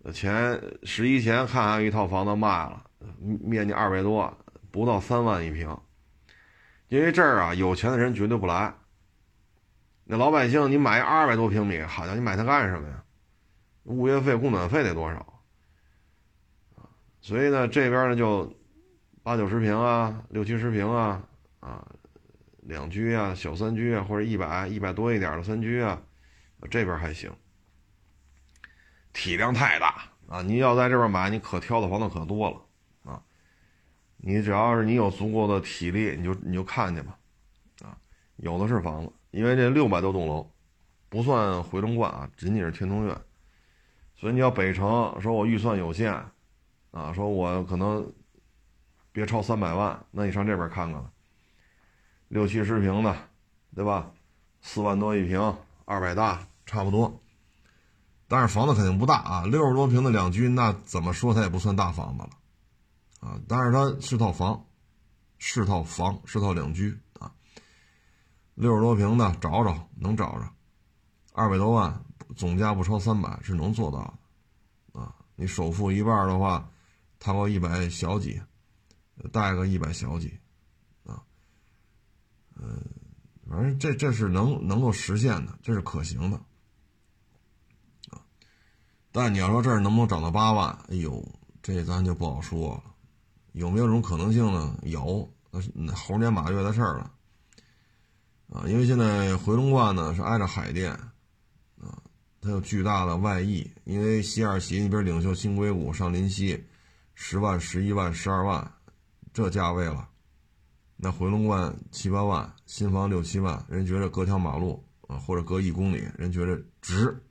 [0.02, 2.86] 伙，前十一前看还有一套房子卖了，
[3.20, 4.38] 面积二百多，
[4.72, 5.78] 不到三万一平，
[6.88, 8.74] 因为这儿啊，有钱的人绝对不来。
[10.04, 13.04] 那老百姓，你买二百多平米，好家伙，你买它干什么呀？
[13.84, 15.42] 物业费、供暖费得多少？
[17.22, 18.54] 所以呢，这边呢就
[19.24, 21.22] 八九十平啊，六七十平啊，
[21.60, 21.86] 啊，
[22.62, 26.02] 两居啊，小三居啊，或者一百一百多一点的三居啊，
[26.70, 27.32] 这边还行。
[29.14, 30.42] 体量太大啊！
[30.44, 32.62] 你要在这边买，你可挑的房子可多了！
[34.18, 37.18] 你只要是你有足够的体力，你就你就看去吧，
[37.84, 37.98] 啊，
[38.38, 39.12] 有的是房子。
[39.32, 40.50] 因为这六百多栋楼，
[41.10, 43.16] 不算回龙观啊，仅仅是天通苑，
[44.16, 46.14] 所以你要北城说我预算有限，
[46.92, 48.12] 啊，说我可能
[49.12, 51.04] 别超三百万，那你上这边看看，
[52.30, 53.16] 六七十平的，
[53.76, 54.12] 对吧？
[54.62, 55.56] 四万多一平，
[55.86, 57.22] 二百大差不多，
[58.28, 62.30] 但是房子肯定不大啊，六十多平的两居，那怎么说它也不算大房子了，
[63.20, 64.66] 啊，但是它是套房，
[65.38, 67.34] 是套房，是套两居啊。
[68.56, 70.50] 六十多平的找找能找着，
[71.34, 72.04] 二百多万
[72.36, 74.20] 总价不超三百是能做到
[74.94, 76.70] 的，啊，你首付一半的话，
[77.20, 78.42] 掏个一百小几，
[79.32, 80.40] 贷个一百小几，
[81.06, 81.22] 啊，
[82.56, 82.84] 嗯，
[83.48, 86.38] 反正这这是能能够实现的，这是可行的，
[88.10, 88.22] 啊，
[89.12, 91.24] 但你要说这儿能不能涨到八万，哎呦，
[91.62, 92.84] 这咱就不好说了，
[93.58, 94.78] 有没有这种可能性呢？
[94.84, 97.12] 有，那是猴年马月的事儿了。
[98.50, 102.02] 啊，因为现在回龙观呢是挨着海淀，啊，
[102.40, 103.70] 它有巨大的外溢。
[103.84, 106.64] 因为西二旗那边领袖新硅谷上临溪，
[107.16, 108.72] 十万、十一万、十二万，
[109.34, 110.08] 这价位了。
[110.96, 117.22] 那回龙观七八万，新房六七万，人觉得隔条马路啊，或者隔一公里，人觉得值。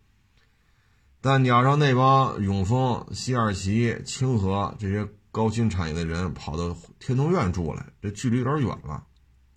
[1.21, 9.07] 但你要让那帮永丰、西二旗、清河这些高新产业的人跑到天通苑住来，这距离有点远了，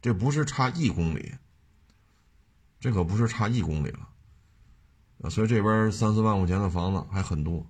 [0.02, 1.34] 这不是差一公里。
[2.82, 4.10] 这可不是差一公里了，
[5.22, 7.66] 啊，所以这边三四万块钱的房子还很多。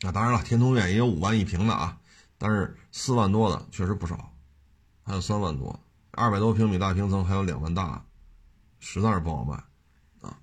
[0.00, 1.98] 那当然了，天通苑也有五万一平的啊，
[2.38, 4.32] 但是四万多的确实不少，
[5.02, 5.80] 还有三万多，
[6.12, 8.04] 二百多平米大平层还有两万大，
[8.78, 9.56] 实在是不好卖，
[10.20, 10.38] 啊。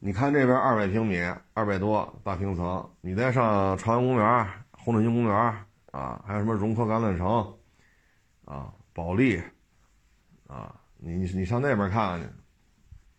[0.00, 1.16] 你看这边二百平米、
[1.54, 5.34] 二百多大平层，你再上朝阳公园、红领巾公园
[5.92, 7.58] 啊，还有什么融科橄榄城，
[8.44, 9.42] 啊，保利，
[10.46, 10.76] 啊。
[11.02, 12.26] 你你你上那边看看去，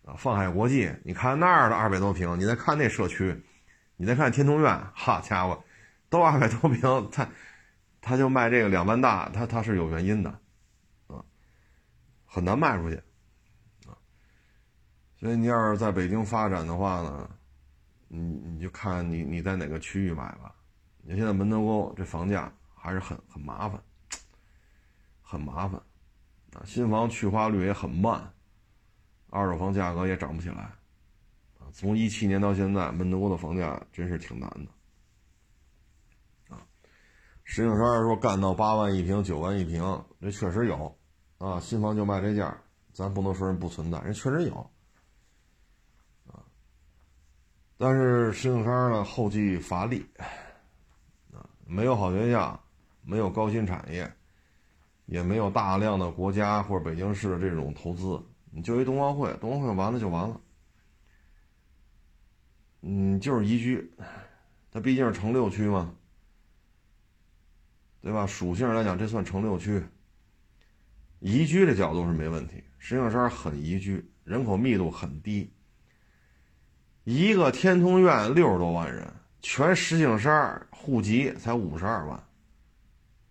[0.08, 3.44] 啊，放海国际，你看那儿的二百多平，你再看那社区，
[3.96, 5.64] 你再看天通苑，好家伙，
[6.08, 7.28] 都二百多平，他
[8.00, 10.30] 他就卖这个两万大，他他是有原因的，
[11.08, 11.24] 啊，
[12.24, 12.94] 很难卖出去，
[13.88, 13.98] 啊，
[15.16, 17.28] 所以你要是在北京发展的话呢，
[18.06, 20.54] 你你就看你你在哪个区域买吧，
[21.02, 23.82] 你现在门头沟这房价还是很很麻烦，
[25.20, 25.80] 很麻烦。
[26.54, 28.30] 啊，新房去化率也很慢，
[29.30, 30.64] 二手房价格也涨不起来，
[31.58, 34.50] 啊，从一七年到现在，门头沟的房价真是挺难
[36.50, 36.60] 的，啊，
[37.42, 39.82] 石景山说干到八万一平、九万一平，
[40.20, 40.94] 这确实有，
[41.38, 42.54] 啊，新房就卖这价，
[42.92, 44.70] 咱不能说人不存在，人确实有，
[46.26, 46.44] 啊，
[47.78, 50.06] 但是石景山呢后继乏力，
[51.72, 52.62] 没有好学校，
[53.02, 54.12] 没有高新产业。
[55.06, 60.40] 也没有大量的国家或者北京市的这种投资，你就一冬奥会，冬奥会完了就完了。
[62.82, 63.92] 嗯，就是宜居，
[64.70, 65.92] 它毕竟是城六区嘛，
[68.00, 68.26] 对吧？
[68.26, 69.82] 属性来讲，这算城六区。
[71.18, 75.52] 宜居的角度是没问题，石景山很宜居，人口密度很低。
[77.04, 79.12] 一个天通苑六十多万人，
[79.42, 82.24] 全石景山户籍才五十二万，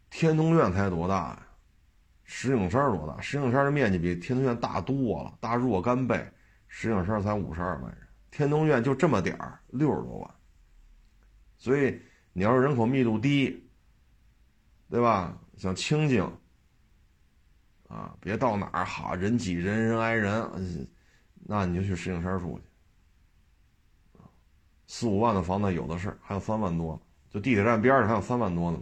[0.10, 1.48] 天通苑才多大呀？
[2.26, 3.20] 石景山多大？
[3.22, 6.30] 石景山的面积比天通苑大多了，大若干倍。
[6.68, 10.30] 石景山才五十二万人，天通苑就这么点儿，六十多万。
[11.58, 12.00] 所以
[12.34, 13.70] 你要是人口密度低，
[14.90, 15.38] 对吧？
[15.58, 16.24] 想清静，
[17.88, 20.88] 啊，别到哪儿好人挤人，人挨人，
[21.36, 22.66] 那你就去石景山住去。
[24.94, 28.78] 四五万的房子有的是，还有三万多，就地铁站边上还有三万多呢。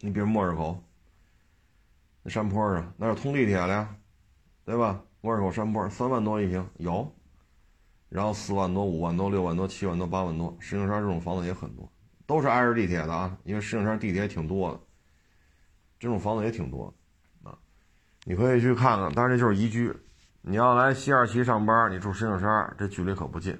[0.00, 0.82] 你比如莫日口。
[2.24, 3.94] 那山坡上那是通地铁的呀，
[4.64, 5.00] 对吧？
[5.20, 7.14] 莫尔口山坡三万多一平有，
[8.08, 11.88] 然后四万多、五万多、六万多、七万多、八万多，石景山这种房子也很多，
[12.26, 13.38] 都是挨着地铁的啊。
[13.44, 14.80] 因为石景山地铁挺多的，
[16.00, 16.92] 这种房子也挺多
[17.44, 17.56] 啊。
[18.24, 19.96] 你可以去看看，但是就是宜居。
[20.42, 23.56] 你要来西二旗上班，你住石景山，这距离可不近。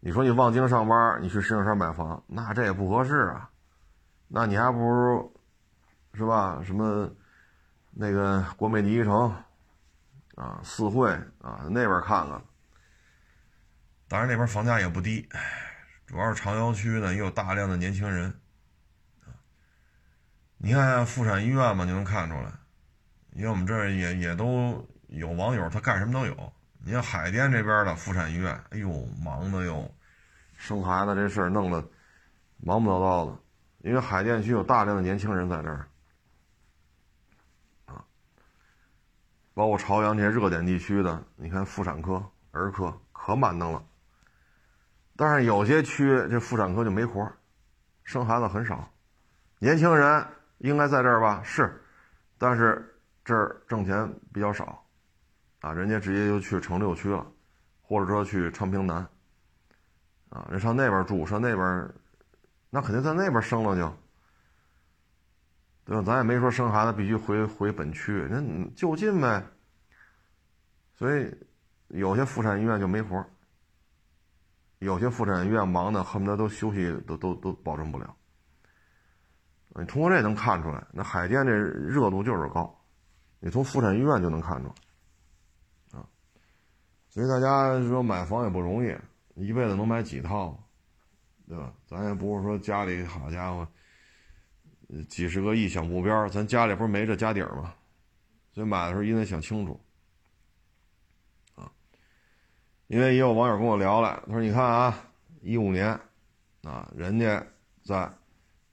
[0.00, 3.50] 你说你望京上班，你去石景山买房，那这也不合适啊。
[4.28, 5.34] 那你还不如，
[6.14, 6.60] 是吧？
[6.64, 7.10] 什么？
[8.00, 9.34] 那个国美第一城，
[10.36, 12.40] 啊，四惠啊，那边看看。
[14.06, 15.28] 当然那边房价也不低，
[16.06, 18.32] 主要是长郊区呢，也有大量的年轻人。
[20.58, 22.52] 你看妇产医院嘛，就能看出来。
[23.32, 26.52] 因为我们这也也都有网友，他干什么都有。
[26.88, 29.94] 你看海淀这边的妇产医院，哎呦，忙的哟，
[30.56, 31.86] 生孩子这事儿弄得
[32.56, 33.38] 忙不叨叨的。
[33.80, 35.86] 因为海淀区有大量的年轻人在这儿。
[37.84, 38.02] 啊
[39.52, 43.84] 包括朝阳这些热点地区的，你看妇产科、儿科可满当了。
[45.14, 47.30] 但是有些区这妇产科就没活
[48.02, 48.90] 生孩子很少。
[49.58, 50.26] 年轻人
[50.56, 51.42] 应该在这儿吧？
[51.44, 51.84] 是，
[52.38, 54.82] 但是这儿挣钱比较少，
[55.60, 57.26] 啊，人家直接就去城六区了，
[57.82, 59.06] 或者说去昌平南，
[60.28, 61.90] 啊，人上那边住，上那边，
[62.70, 63.96] 那肯定在那边生了就。
[65.84, 66.02] 对吧？
[66.02, 69.42] 咱也没说生孩子必须回回本区，那就近呗。
[70.94, 71.34] 所以
[71.86, 73.24] 有些妇产医院就没活
[74.80, 78.14] 有些妇产医院忙的恨不得都休息都都都保证不了。
[79.70, 82.78] 你通过这能看出来，那海淀这热度就是高，
[83.40, 84.74] 你从妇产医院就能看出来，
[87.08, 88.94] 所以大家说买房也不容易，
[89.34, 90.58] 一辈子能买几套，
[91.48, 91.72] 对吧？
[91.86, 93.66] 咱也不是说家里好家伙，
[95.08, 97.74] 几十个亿小目标，咱家里不是没这家底儿吗？
[98.52, 99.80] 所以买的时候一定得想清楚，
[101.54, 101.70] 啊，
[102.86, 104.98] 因为也有网友跟我聊了，他说：“你看啊，
[105.40, 105.88] 一五年，
[106.62, 107.44] 啊，人家
[107.84, 108.10] 在。”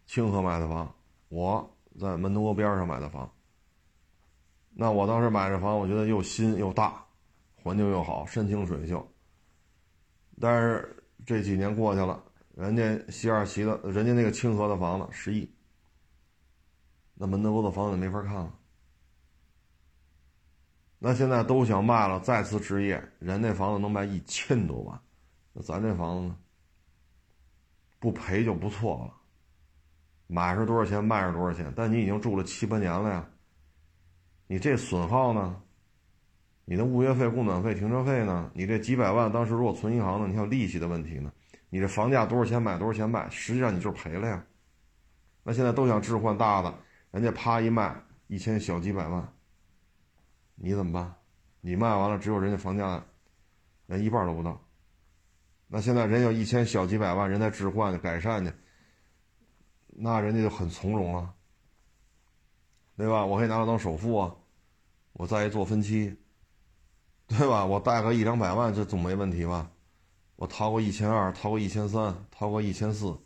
[0.07, 0.95] 清河买的房，
[1.29, 3.27] 我在门头沟边上买的房。
[4.69, 7.03] 那我当时买这房，我觉得又新又大，
[7.65, 9.11] 环境又好，山清水秀。
[10.39, 15.51] 但是这几年过去了，人家西二旗的，人家那个清河的房子十亿，
[17.15, 18.53] 那门头沟的房子没法看了。
[20.99, 25.01] 那现在都想卖了，再次置业，人那房子能卖一千多万，
[25.51, 26.37] 那咱这房子呢？
[27.97, 29.13] 不赔就不错了。
[30.27, 31.73] 买是多少钱，卖是多少钱？
[31.75, 33.27] 但你已经住了七八年了呀，
[34.45, 35.63] 你这损耗呢？
[36.65, 38.51] 你的物业费、供暖费、停车费呢？
[38.53, 40.27] 你这几百万当时如果存银行呢？
[40.27, 41.31] 你还有利息的问题呢？
[41.69, 43.29] 你这房价多少钱买多少钱卖？
[43.29, 44.43] 实际上你就是赔了呀。
[45.43, 46.73] 那现在都想置换大的，
[47.11, 47.95] 人家啪一卖
[48.27, 49.33] 一千小几百万，
[50.55, 51.13] 你怎么办？
[51.61, 53.03] 你卖完了只有人家房价
[53.85, 54.59] 连一半都不到。
[55.67, 58.51] 那现在人有一千小几百万，人在置换改善去。
[59.87, 61.33] 那人家就很从容了，
[62.97, 63.25] 对吧？
[63.25, 64.35] 我可以拿它当首付啊，
[65.13, 66.15] 我再一做分期，
[67.27, 67.65] 对吧？
[67.65, 69.69] 我贷个一两百万，这总没问题吧？
[70.35, 73.17] 我掏个一千二，掏个一千三，掏个一千四，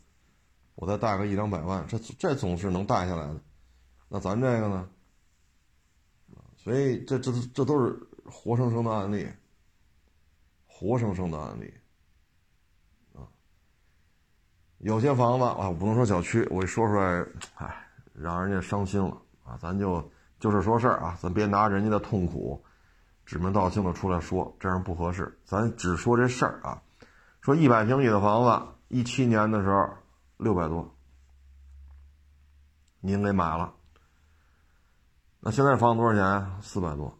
[0.76, 3.42] 我再贷个一两百万，这这总是能贷下来的。
[4.08, 4.90] 那咱这个呢？
[6.56, 9.28] 所以这这这都是活生生的案例，
[10.68, 11.74] 活生生的案例
[13.14, 13.24] 啊。
[14.80, 17.26] 有些房子啊，我不能说小区，我一说出来，
[17.56, 19.58] 哎，让人家伤心了啊！
[19.60, 22.64] 咱就就事说事儿啊，咱别拿人家的痛苦
[23.30, 25.40] 指名道姓的出来说，这样不合适。
[25.46, 26.82] 咱只说这事儿啊，
[27.42, 29.88] 说一百平米的房子，一七年的时候
[30.38, 30.92] 六百多，
[33.02, 33.76] 您给买了，
[35.42, 36.62] 那现在房子多少钱？
[36.64, 37.16] 四百多。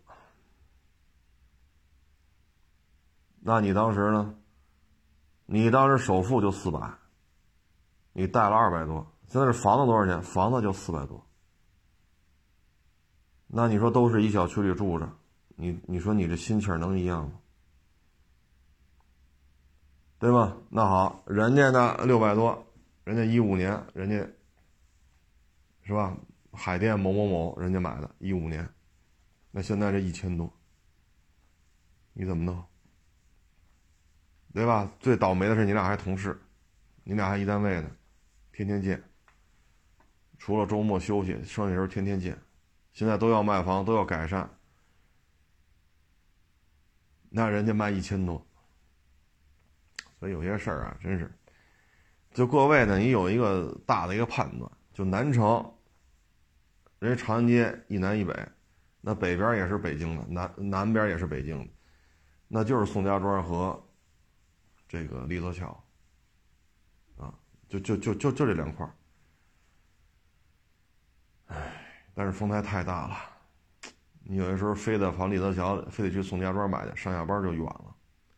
[3.42, 4.34] 那你当时呢？
[5.46, 6.92] 你当时首付就四百。
[8.14, 10.20] 你贷了二百多，现在这房子多少钱？
[10.24, 11.24] 房子就四百多。
[13.46, 15.08] 那你说都是一小区里住着，
[15.62, 17.34] 你你说你这心气儿能一样吗？
[20.18, 20.56] 对吧？
[20.70, 22.66] 那好，人家呢六百多，
[23.04, 24.16] 人家一五年，人家
[25.84, 26.16] 是吧？
[26.54, 28.68] 海淀某某某人家买的，一五年，
[29.52, 30.50] 那现在这一千多，
[32.14, 32.64] 你怎么弄？
[34.54, 34.90] 对吧？
[35.02, 36.42] 最倒霉的是你俩还同事，
[37.04, 37.92] 你俩还一单位的。
[38.54, 39.04] 天天见，
[40.38, 42.38] 除了周末休息，剩下时候天天见。
[42.94, 44.50] 现在都要卖房，都要改善，
[47.30, 48.46] 那人家卖一千多，
[50.20, 51.32] 所以有些事儿啊，真是。
[52.34, 55.74] 就各位呢，你有一个大的一个判断，就南城，
[57.00, 58.34] 人家长安街一南一北，
[59.02, 61.74] 那北边也是北京的，南南边也是北京的，
[62.48, 63.82] 那就是宋家庄和
[64.88, 65.68] 这个立泽桥。
[67.18, 67.34] 啊
[67.68, 68.94] 就就就就就这两块儿，
[71.48, 73.16] 唉，但是丰台太大了，
[74.32, 77.96] 你有的时候非得跑立泽桥，非得去宋家庄买去，上下班就远了，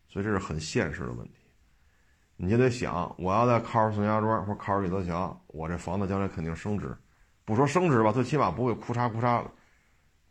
[0.07, 1.33] 所以这是很现实的问题。
[2.37, 6.95] 你就得想，我要在靠着宋家庄或靠着立泽桥，我这房子将来肯定升值，
[7.43, 9.51] 不说升值吧，最起码不会哭嚓哭嚓的，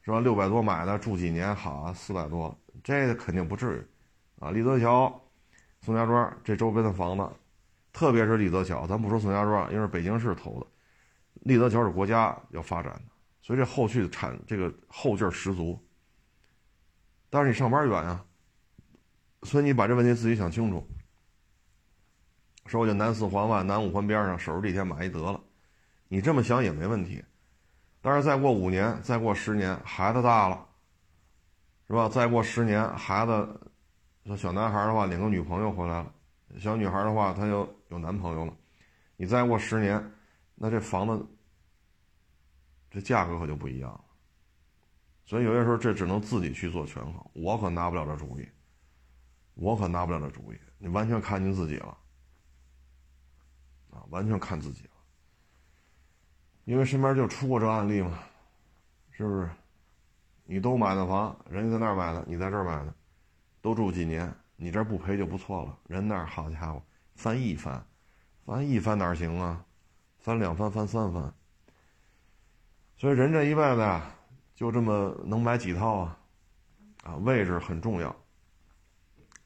[0.01, 0.19] 是吧？
[0.19, 4.51] 六百多买的，住几年好啊，四百多，这肯定不至于啊。
[4.51, 5.15] 立泽桥、
[5.83, 7.29] 宋家庄这周边的房子。
[7.93, 10.67] 特别是立泽桥，咱不说宋家庄，因为是北京市投的，
[11.43, 13.03] 立泽桥是国家要发展的，
[13.51, 15.76] 所以这后续产这个后劲十足。
[17.28, 18.24] 但是你上班远啊，
[19.42, 20.86] 所以你把这问题自己想清楚。
[22.66, 25.40] 说我就南四环外、南五环边上，守着地铁买一得了，
[26.07, 27.24] 你这么想也没问题。
[28.01, 30.64] 但是再过五年，再过十年，孩子大了，
[31.88, 32.09] 是吧？
[32.09, 33.61] 再过十年，孩子
[34.26, 36.14] 说小男孩的话，领个女朋友回来了。
[36.57, 38.57] 小女孩的话，她就有男朋友了，
[39.16, 40.12] 你再过十年，
[40.55, 41.26] 那这房子
[42.91, 44.05] 这价格可就不一样了。
[45.24, 48.49] 所以有些时候这只能自己去做权衡，我可拿不了这主意，
[49.55, 51.97] 我可拿不了这主意，你完全看您自己了，
[53.91, 54.91] 啊，完全看自己了。
[56.64, 58.18] 因为身边就出过这案例嘛，
[59.11, 59.49] 是不是？
[60.45, 62.93] 你都买的房，人家在那儿买的，你在这儿买的，
[63.62, 64.34] 都住几年。
[64.57, 65.78] 你这不赔就不错了。
[65.86, 66.82] 人那儿好家伙，
[67.14, 67.82] 翻一番，
[68.45, 69.64] 翻一番哪行啊？
[70.18, 71.32] 翻两番，翻三番。
[73.01, 74.03] 所以人这一辈子呀，
[74.55, 76.18] 就这么能买几套啊？
[77.03, 78.14] 啊，位置很重要。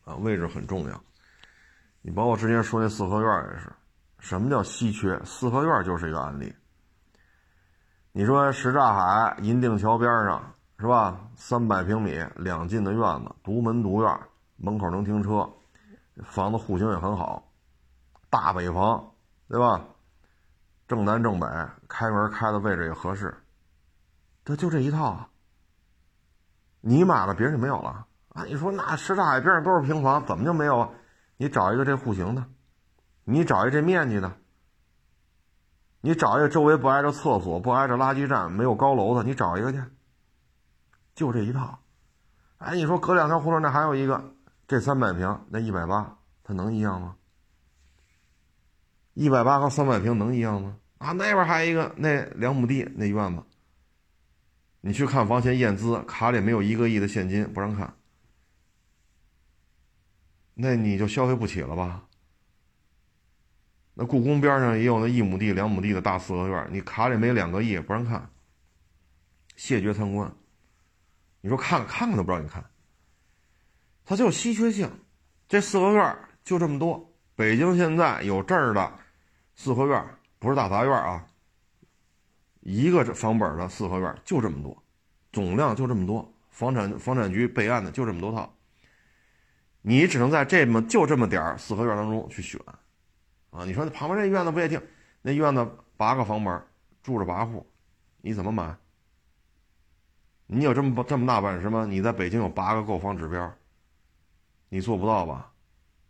[0.04, 1.00] 啊，位置很重要。
[2.02, 3.72] 你包括之前说那四合院也是，
[4.18, 5.16] 什么叫稀缺？
[5.24, 6.52] 四合院就是一个案例。
[8.10, 11.30] 你说什刹海银锭桥边上是吧？
[11.36, 14.20] 三百平米两进的院子，独门独院，
[14.56, 15.48] 门口能停车，
[16.24, 17.48] 房子户型也很好，
[18.28, 19.14] 大北房，
[19.46, 19.80] 对吧？
[20.88, 21.46] 正南正北，
[21.88, 23.32] 开门开的位置也合适，
[24.44, 25.28] 这就这一套啊。
[26.80, 28.44] 你买了，别人就没有了啊！
[28.44, 30.90] 你说那什刹海边上都是平房，怎么就没有啊？
[31.36, 32.44] 你找一个这户型的，
[33.24, 34.30] 你找一个这面积的。
[36.02, 39.82] 你找一个周围不挨着厕所、不挨着垃圾站、没有高楼的，你找一个去，
[41.14, 41.78] 就这一套。
[42.58, 44.34] 哎，你说隔两条胡同那还有一个，
[44.68, 47.16] 这三百平那一百八，它能一样吗？
[49.14, 50.76] 一百八和三百平能一样吗？
[50.98, 53.42] 啊，那边还有一个那两亩地那院子，
[54.86, 57.96] 你去看房前验资，卡里没有一个亿的现金不让看，
[60.52, 62.06] 那你就消费不起了吧？
[63.94, 68.30] 那故宫边上也有那一亩地、两亩地的大四合院，你卡里没两个亿不让看，
[69.56, 70.30] 谢绝参观。
[71.40, 72.62] 你说看看看都不让你看，
[74.04, 74.90] 它就稀缺性。
[75.48, 78.98] 这四合院就这么多，北京现在有这儿的
[79.54, 80.04] 四合院，
[80.38, 81.26] 不是大杂院啊，
[82.64, 84.82] 一个房本的四合院就这么多，
[85.32, 88.50] 总量就这么多，房产房产局备案的就这么多套，
[89.82, 92.58] 你只能在这么就这么点四合院当中去选。
[93.50, 94.80] 啊，你说那旁边那院子不也挺？
[95.20, 96.62] 那院子八个房门，
[97.02, 97.70] 住着八户，
[98.22, 98.74] 你怎么买？
[100.46, 101.84] 你有这么这么大本事吗？
[101.86, 103.54] 你在北京有八个购房指标，
[104.70, 105.52] 你做不到吧？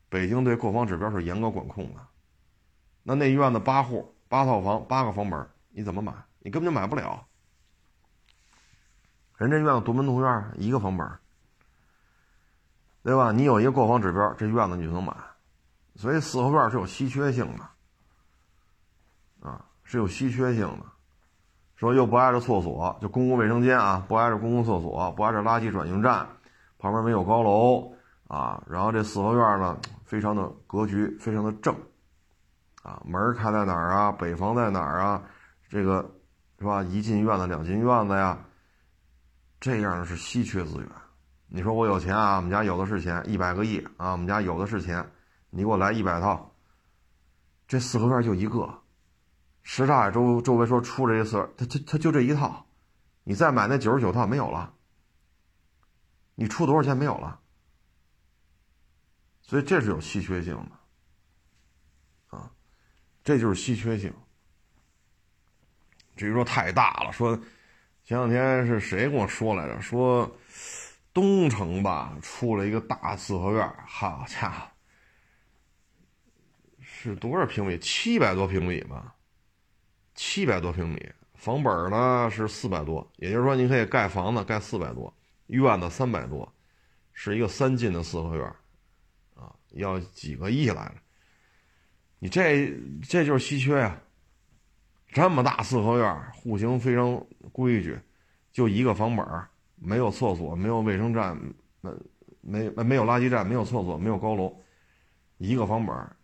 [0.09, 2.01] 北京对购房指标是严格管控的。
[3.03, 6.13] 那那院子八户八套房八个房门，你怎么买？
[6.45, 7.27] 你根本就买不了。
[9.39, 11.11] 人这院子独门独院，一个房本，
[13.03, 13.33] 对吧？
[13.33, 15.17] 你有一个购房指标，这院子你就能买。
[15.97, 20.87] 所以四合院是有稀缺性的，啊，是有稀缺性的。
[21.77, 26.29] 说又不挨着厕所，就公共卫生间啊，不挨着公共厕所，不挨着垃圾转运站，
[26.79, 27.91] 旁边没有高楼
[28.29, 28.63] 啊。
[28.69, 31.75] 然后这四合院呢，非常的格局，非常的正，
[32.83, 34.13] 啊，门开在哪儿啊？
[34.13, 35.23] 北房在哪儿啊？
[35.69, 36.09] 这个
[36.65, 36.83] 是吧？
[36.83, 38.43] 一进院子，两进院子呀，
[39.61, 40.89] 这样是稀缺资源。
[41.47, 42.37] 你说我有钱啊？
[42.37, 44.13] 我们家有的是钱，一百个亿啊！
[44.13, 45.07] 我们家有的是钱。
[45.51, 46.57] 你给我来一百套，
[47.69, 48.83] 这四合院就一个，
[49.63, 52.67] 什刹海周周围说出这一次，他他他就这一套，
[53.25, 54.73] 你再买那九十九套没有了，
[56.35, 57.41] 你出多少钱没有了，
[59.43, 60.57] 所以这是有稀缺性
[62.31, 62.51] 的，啊，
[63.23, 64.11] 这就是稀缺性。
[66.17, 67.37] 至于说太大了，说
[68.05, 69.81] 前两天是谁跟我说来着？
[69.81, 70.31] 说
[71.13, 74.69] 东城吧出了一个大四合院，好家伙！
[76.81, 77.79] 是多少平米？
[77.79, 79.15] 七百多平米吧，
[80.15, 85.15] 七百多平米，房本呢是四百多，也就是说，你可以盖房子盖四百多，
[85.49, 86.51] 院子三百多，
[87.13, 88.47] 是一个三进的四合院，
[89.35, 90.95] 啊，要几个亿来着？
[92.19, 92.73] 你这
[93.03, 94.01] 这就是稀缺呀！
[95.15, 97.97] 这么大四合院，户型非常规矩，
[98.51, 101.41] 就一个房本儿，没有厕所，没有卫生站，
[102.41, 104.61] 没没没有垃圾站，没有厕所，没有高楼，
[105.39, 106.17] 一个房本儿。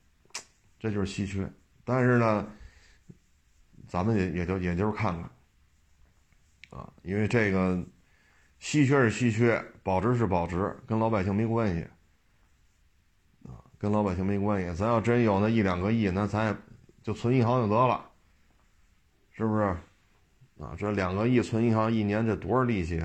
[0.81, 1.49] 这就是稀缺，
[1.85, 2.45] 但是呢，
[3.87, 5.31] 咱们也也就也就是看看，
[6.81, 7.81] 啊，因为这个
[8.59, 11.87] 稀缺是稀缺，保值是保值，跟老百姓没关系，
[13.45, 14.75] 啊，跟老百姓没关系。
[14.75, 16.57] 咱要真有那一两个亿，那咱也
[17.05, 18.10] 就存银行就得了，
[19.41, 19.63] 是不是？
[20.63, 23.03] 啊，这两个亿存银行，一年这多少利息？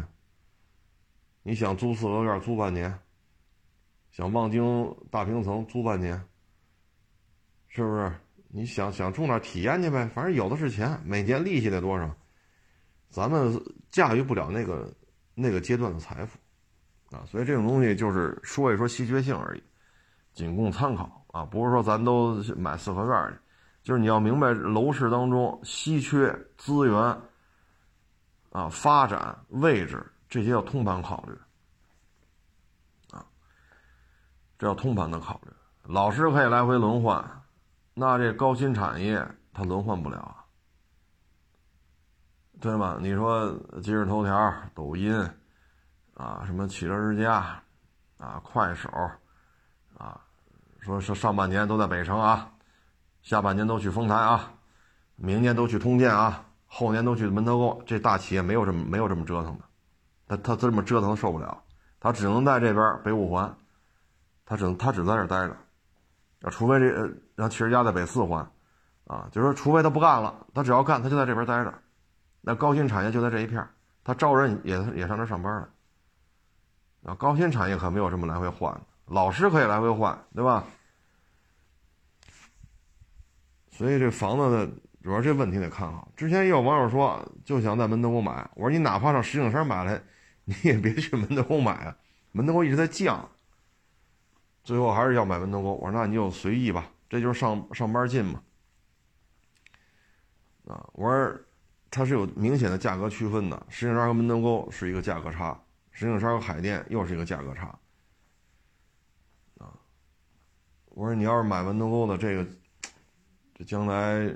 [1.43, 2.93] 你想租四合院租半年，
[4.11, 6.21] 想望京大平层租半年。
[7.69, 8.11] 是不是？
[8.49, 12.13] 你想想住那体验去呗，反正有的是钱，每年利息得多少？
[13.09, 13.57] 咱们
[13.89, 14.93] 驾驭不了那个
[15.35, 16.37] 那个阶段的财富
[17.15, 19.63] 啊，所以这种东西就是说一说稀缺性而已，
[20.33, 23.39] 仅供参考啊，不是说咱都买四合院去，
[23.85, 26.99] 就是你要明白楼市当中稀缺资源
[28.51, 31.33] 啊、发展位置这些要通盘考虑
[33.15, 33.23] 啊，
[34.57, 35.51] 这要通盘的考虑，
[35.83, 37.23] 老师可以来回轮换。
[37.93, 40.43] 那这高新产业它轮换不了啊，
[42.59, 42.97] 对吗？
[42.99, 43.53] 你说
[43.83, 45.15] 今日头条、抖音，
[46.15, 47.61] 啊，什么汽车之家，
[48.17, 48.89] 啊，快手，
[49.95, 50.19] 啊，
[50.79, 52.51] 说是上半年都在北城啊，
[53.25, 54.53] 下半年都去丰台啊，
[55.15, 57.81] 明年都去通建啊，后年都去门头沟。
[57.83, 59.63] 这大企业没有这么没有这么折腾的，
[60.27, 61.63] 他他这么折腾受不了，
[61.99, 63.57] 他只能在这边北五环，
[64.45, 65.57] 他只能他只在这待着，
[66.43, 68.47] 啊，除非这让企业家在北四环，
[69.07, 71.73] 啊，就是说除非他不干了，他只要干他就在这边待着，
[72.41, 73.67] 那高新产业就在这一片，
[74.03, 75.69] 他招人也也上这上班了。
[77.07, 80.63] 啊，高新产业可没有这么来回换，老师可以来回换，对吧？
[83.77, 84.71] 所以这房子的
[85.03, 86.09] 主要这问题得看好。
[86.15, 90.01] 之前也有网友说，就想在门头沟买，我说你哪怕上石景山买来，
[90.45, 91.97] 你也别去门头沟买啊，
[92.31, 93.29] 门头沟一直在降。
[94.63, 98.41] 最后还是要买门头沟，我说那你就随意吧，这就是上上班近嘛。
[100.67, 101.37] 啊，我说
[101.91, 105.59] 它是有明显的价格区分的，石景山和门头沟是一个价格差。
[105.91, 107.67] 石景山和海淀又是一个价格差，
[109.57, 109.71] 啊！
[110.89, 112.45] 我说你要是买门头沟的这个，
[113.55, 114.31] 这将来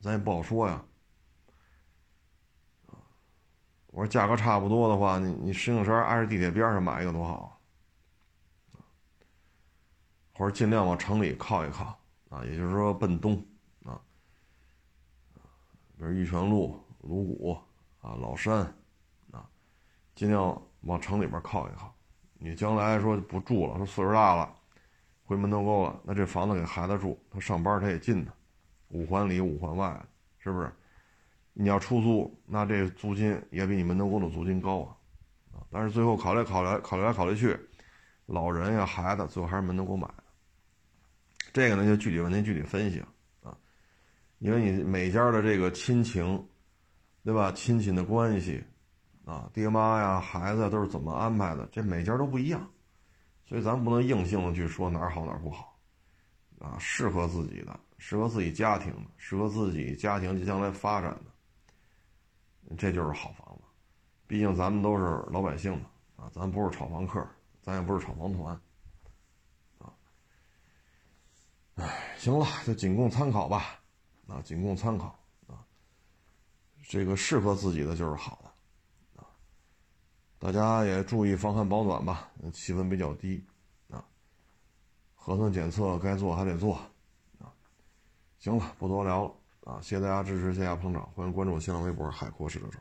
[0.00, 0.82] 咱也不好说呀，
[3.88, 7.60] 我说价格差不多的话，你你石景山挨着地铁边上买一个多好，
[10.32, 11.98] 或者尽量往城里靠一靠
[12.30, 13.34] 啊，也就是说奔东
[13.84, 14.00] 啊，
[15.98, 17.58] 比如玉泉路、鲁谷
[18.00, 18.60] 啊、老山
[19.32, 19.46] 啊，
[20.14, 20.58] 尽量。
[20.86, 21.96] 往城里边靠一靠，
[22.34, 24.54] 你将来说不住了，说岁数大了，
[25.24, 28.30] 回门头沟了，那这房子给孩子住，他上班他也近呢，
[28.94, 30.02] 五环里五环外，
[30.38, 30.72] 是不是？
[31.52, 34.82] 你要出租，那这租金也比你门头沟的租金高
[35.52, 37.58] 啊，但是最后考虑考虑考虑来考虑去，
[38.26, 40.24] 老人呀孩子最后还是门头沟买的。
[41.52, 43.02] 这个呢就具体问题具体分析
[43.42, 43.56] 啊，
[44.38, 46.42] 因为你每家的这个亲情，
[47.24, 47.52] 对吧？
[47.52, 48.64] 亲戚的关系。
[49.24, 51.66] 啊，爹妈呀，孩子都是怎么安排的？
[51.72, 52.70] 这每家都不一样，
[53.46, 55.80] 所以咱不能硬性的去说哪儿好哪儿不好，
[56.58, 63.62] 啊，适合自己的，适合自己家庭的，适合自己家庭将来发展的，这就是好房子。
[64.26, 67.26] 毕竟咱们都是老百姓嘛，啊，咱不是炒房客，
[67.62, 68.60] 咱也不是炒房团，
[69.78, 69.88] 啊，
[71.76, 73.80] 哎，行了，就仅供参考吧，
[74.26, 75.64] 啊，仅供参考，啊，
[76.82, 79.22] 这个适合自己的就是好的。
[79.22, 79.24] 啊
[80.38, 83.42] 大家也注意防寒保暖吧，气温比较低，
[83.88, 84.04] 啊，
[85.14, 86.78] 核酸检测该做还得做，
[88.44, 89.32] 行了，不多聊了，
[89.64, 92.78] 啊，谢谢大家支持，谢谢捧场，欢迎关注新浪微博海阔试车手。